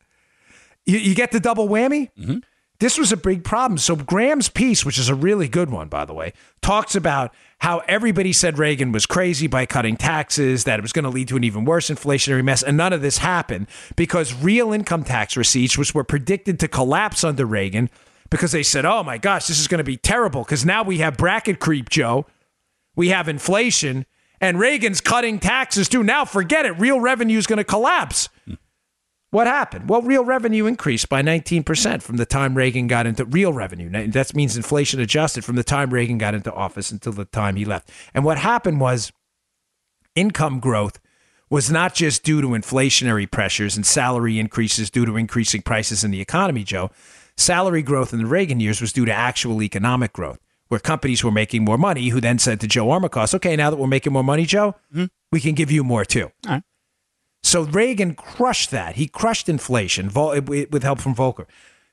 [0.89, 2.09] You, you get the double whammy?
[2.17, 2.37] Mm-hmm.
[2.79, 3.77] This was a big problem.
[3.77, 6.31] So Gramm's piece, which is a really good one, by the way,
[6.61, 11.03] talks about how everybody said Reagan was crazy by cutting taxes, that it was going
[11.03, 12.63] to lead to an even worse inflationary mess.
[12.63, 13.67] And none of this happened
[13.97, 17.89] because real income tax receipts, which were predicted to collapse under Reagan,
[18.29, 20.99] because they said, oh my gosh, this is going to be terrible because now we
[20.99, 22.25] have bracket creep, Joe.
[22.95, 24.05] We have inflation,
[24.39, 26.03] and Reagan's cutting taxes too.
[26.03, 26.71] Now forget it.
[26.79, 28.29] Real revenue is going to collapse.
[29.31, 29.89] What happened?
[29.89, 34.09] Well, real revenue increased by 19% from the time Reagan got into real revenue.
[34.09, 37.63] That means inflation adjusted from the time Reagan got into office until the time he
[37.63, 37.91] left.
[38.13, 39.11] And what happened was
[40.15, 40.99] income growth
[41.49, 46.11] was not just due to inflationary pressures and salary increases due to increasing prices in
[46.11, 46.89] the economy, Joe.
[47.37, 51.31] Salary growth in the Reagan years was due to actual economic growth, where companies were
[51.31, 54.23] making more money, who then said to Joe Armacost, okay, now that we're making more
[54.23, 55.05] money, Joe, mm-hmm.
[55.31, 56.31] we can give you more too.
[57.49, 58.95] So Reagan crushed that.
[58.95, 61.47] He crushed inflation with help from Volcker.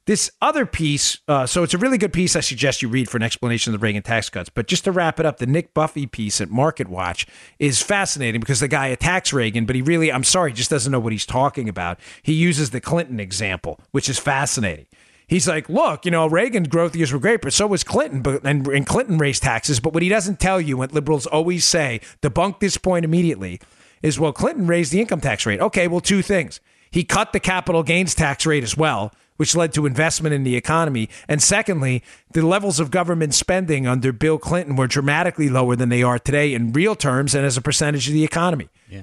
[0.05, 2.37] This other piece, uh, so it's a really good piece.
[2.37, 4.51] I suggest you read for an explanation of the Reagan tax cuts.
[4.51, 7.27] But just to wrap it up, the Nick Buffie piece at Market Watch
[7.59, 11.01] is fascinating because the guy attacks Reagan, but he really, I'm sorry, just doesn't know
[11.01, 11.99] what he's talking about.
[12.23, 14.87] He uses the Clinton example, which is fascinating.
[15.27, 18.21] He's like, look, you know, Reagan's growth years were great, but so was Clinton.
[18.21, 19.81] But and, and Clinton raised taxes.
[19.81, 23.59] But what he doesn't tell you, what liberals always say, debunk this point immediately,
[24.03, 25.61] is well, Clinton raised the income tax rate.
[25.61, 26.61] Okay, well, two things.
[26.91, 30.57] He cut the capital gains tax rate as well, which led to investment in the
[30.57, 31.09] economy.
[31.29, 36.03] And secondly, the levels of government spending under Bill Clinton were dramatically lower than they
[36.03, 38.69] are today in real terms and as a percentage of the economy.
[38.89, 39.03] Yeah.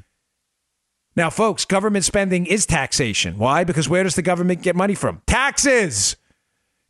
[1.16, 3.38] Now, folks, government spending is taxation.
[3.38, 3.64] Why?
[3.64, 5.22] Because where does the government get money from?
[5.28, 6.16] Taxes.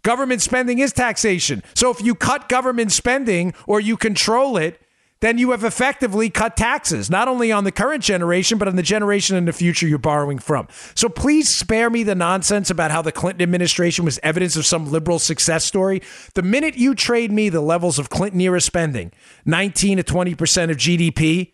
[0.03, 1.63] Government spending is taxation.
[1.75, 4.79] So if you cut government spending or you control it,
[5.23, 8.83] then you have effectively cut taxes, not only on the current generation, but on the
[8.83, 10.67] generation in the future you're borrowing from.
[10.95, 14.91] So please spare me the nonsense about how the Clinton administration was evidence of some
[14.91, 16.01] liberal success story.
[16.33, 19.13] The minute you trade me the levels of Clinton era spending,
[19.45, 21.53] 19 to 20% of GDP,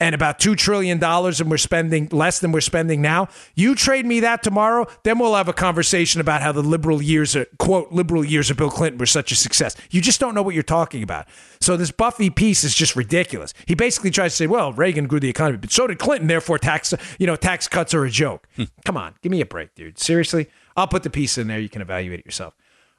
[0.00, 3.28] and about $2 trillion and we're spending less than we're spending now.
[3.54, 7.36] You trade me that tomorrow, then we'll have a conversation about how the liberal years,
[7.36, 9.76] of, quote, liberal years of Bill Clinton were such a success.
[9.90, 11.28] You just don't know what you're talking about.
[11.60, 13.52] So this Buffie piece is just ridiculous.
[13.66, 16.58] He basically tries to say, well, Reagan grew the economy, but so did Clinton, therefore
[16.58, 18.48] tax, you know, tax cuts are a joke.
[18.56, 18.64] Hmm.
[18.86, 19.98] Come on, give me a break, dude.
[19.98, 20.48] Seriously?
[20.76, 21.60] I'll put the piece in there.
[21.60, 22.54] You can evaluate it yourself.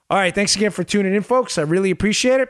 [0.09, 1.57] All right, thanks again for tuning in, folks.
[1.57, 2.49] I really appreciate it.